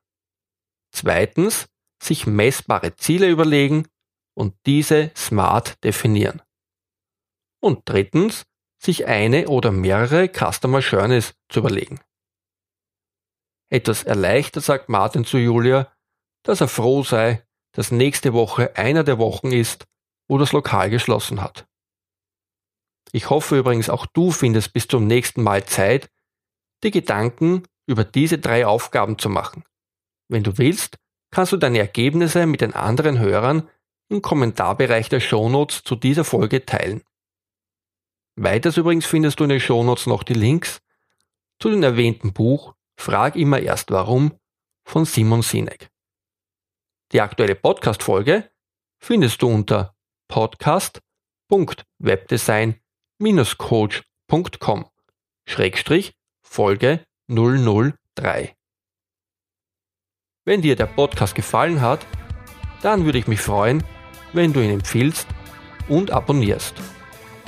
Zweitens, 0.94 1.70
sich 2.04 2.28
messbare 2.28 2.96
Ziele 2.98 3.30
überlegen 3.30 3.88
und 4.36 4.56
diese 4.66 5.12
smart 5.16 5.82
definieren. 5.86 6.42
Und 7.62 7.84
drittens, 7.86 8.44
sich 8.78 9.06
eine 9.06 9.48
oder 9.48 9.72
mehrere 9.72 10.28
Customer 10.28 10.80
Journeys 10.80 11.34
zu 11.48 11.60
überlegen. 11.60 12.02
Etwas 13.70 14.04
erleichtert 14.04 14.66
sagt 14.66 14.90
Martin 14.90 15.24
zu 15.24 15.38
Julia, 15.38 15.96
dass 16.44 16.60
er 16.60 16.68
froh 16.68 17.04
sei, 17.04 17.46
dass 17.74 17.92
nächste 17.92 18.34
Woche 18.34 18.76
einer 18.76 19.06
der 19.06 19.18
Wochen 19.18 19.54
ist, 19.54 19.86
wo 20.28 20.38
das 20.38 20.52
Lokal 20.52 20.90
geschlossen 20.90 21.42
hat. 21.42 21.71
Ich 23.12 23.30
hoffe 23.30 23.58
übrigens 23.58 23.90
auch 23.90 24.06
du 24.06 24.32
findest 24.32 24.74
bis 24.74 24.88
zum 24.88 25.08
nächsten 25.08 25.44
Mal 25.44 25.66
Zeit, 25.66 26.10
dir 26.84 26.92
Gedanken 26.92 27.64
über 27.86 28.04
diese 28.04 28.38
drei 28.38 28.66
Aufgaben 28.66 29.18
zu 29.18 29.30
machen. 29.30 29.64
Wenn 30.30 30.44
du 30.44 30.58
willst, 30.58 30.98
kannst 31.32 31.52
du 31.52 31.58
deine 31.58 31.80
Ergebnisse 31.80 32.46
mit 32.46 32.62
den 32.62 32.74
anderen 32.74 33.20
Hörern 33.20 33.70
im 34.10 34.22
Kommentarbereich 34.22 35.10
der 35.10 35.20
Shownotes 35.20 35.84
zu 35.84 35.96
dieser 35.96 36.24
Folge 36.24 36.66
teilen. 36.66 37.02
Weiters 38.36 38.78
übrigens 38.78 39.06
findest 39.06 39.40
du 39.40 39.44
in 39.44 39.50
den 39.50 39.60
Shownotes 39.60 40.08
noch 40.08 40.24
die 40.24 40.34
Links 40.34 40.82
zu 41.60 41.70
dem 41.70 41.84
erwähnten 41.84 42.34
Buch 42.34 42.76
Frag 42.98 43.36
immer 43.36 43.60
erst 43.60 43.92
warum 43.92 44.38
von 44.84 45.06
Simon 45.06 45.42
Sinek. 45.42 45.90
Die 47.12 47.22
aktuelle 47.22 47.56
Podcast-Folge 47.56 48.52
findest 49.00 49.42
du 49.42 49.48
unter 49.50 49.96
Schrägstrich 55.48 56.14
Folge 56.42 57.06
003. 57.30 58.56
Wenn 60.44 60.64
dir 60.64 60.76
der 60.76 60.88
Podcast 60.88 61.36
gefallen 61.36 61.82
hat, 61.82 62.04
dann 62.82 63.06
würde 63.06 63.20
ich 63.20 63.28
mich 63.28 63.40
freuen, 63.40 63.84
wenn 64.34 64.54
du 64.54 64.60
ihn 64.60 64.72
empfiehlst 64.72 65.28
und 65.88 66.10
abonnierst. 66.10 66.74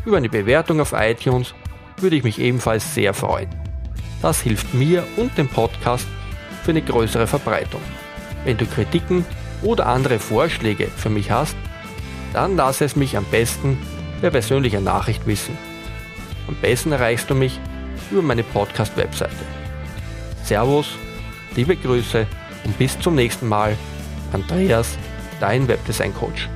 Über 0.06 0.18
eine 0.18 0.30
Bewertung 0.30 0.80
auf 0.80 0.94
iTunes 0.94 1.56
würde 1.98 2.18
ich 2.18 2.24
mich 2.24 2.38
ebenfalls 2.38 2.94
sehr 2.94 3.16
freuen. 3.16 3.50
Das 4.22 4.42
hilft 4.42 4.76
mir 4.76 5.04
und 5.18 5.36
dem 5.40 5.48
Podcast 5.48 6.06
für 6.62 6.70
eine 6.70 6.84
größere 6.84 7.26
Verbreitung. 7.26 7.82
Wenn 8.44 8.58
du 8.58 8.68
Kritiken 8.68 9.26
oder 9.64 9.88
andere 9.88 10.20
Vorschläge 10.20 10.86
für 10.90 11.10
mich 11.10 11.32
hast, 11.32 11.56
dann 12.32 12.58
lass 12.58 12.80
es 12.82 12.96
mich 12.96 13.18
am 13.18 13.26
besten 13.26 13.80
per 14.24 14.32
persönlicher 14.32 14.80
Nachricht 14.80 15.28
wissen. 15.28 15.58
Am 16.48 16.56
besten 16.56 16.94
erreichst 16.94 17.30
du 17.30 17.36
mich 17.36 17.60
über 18.10 18.22
meine 18.22 18.44
Podcast-Webseite. 18.44 19.36
Servus, 20.46 20.96
liebe 21.58 21.76
Grüße 21.76 22.26
und 22.64 22.78
bis 22.78 22.98
zum 23.02 23.16
nächsten 23.16 23.50
Mal. 23.50 23.76
Andreas, 24.32 24.98
dein 25.42 25.68
Webdesign-Coach. 25.68 26.48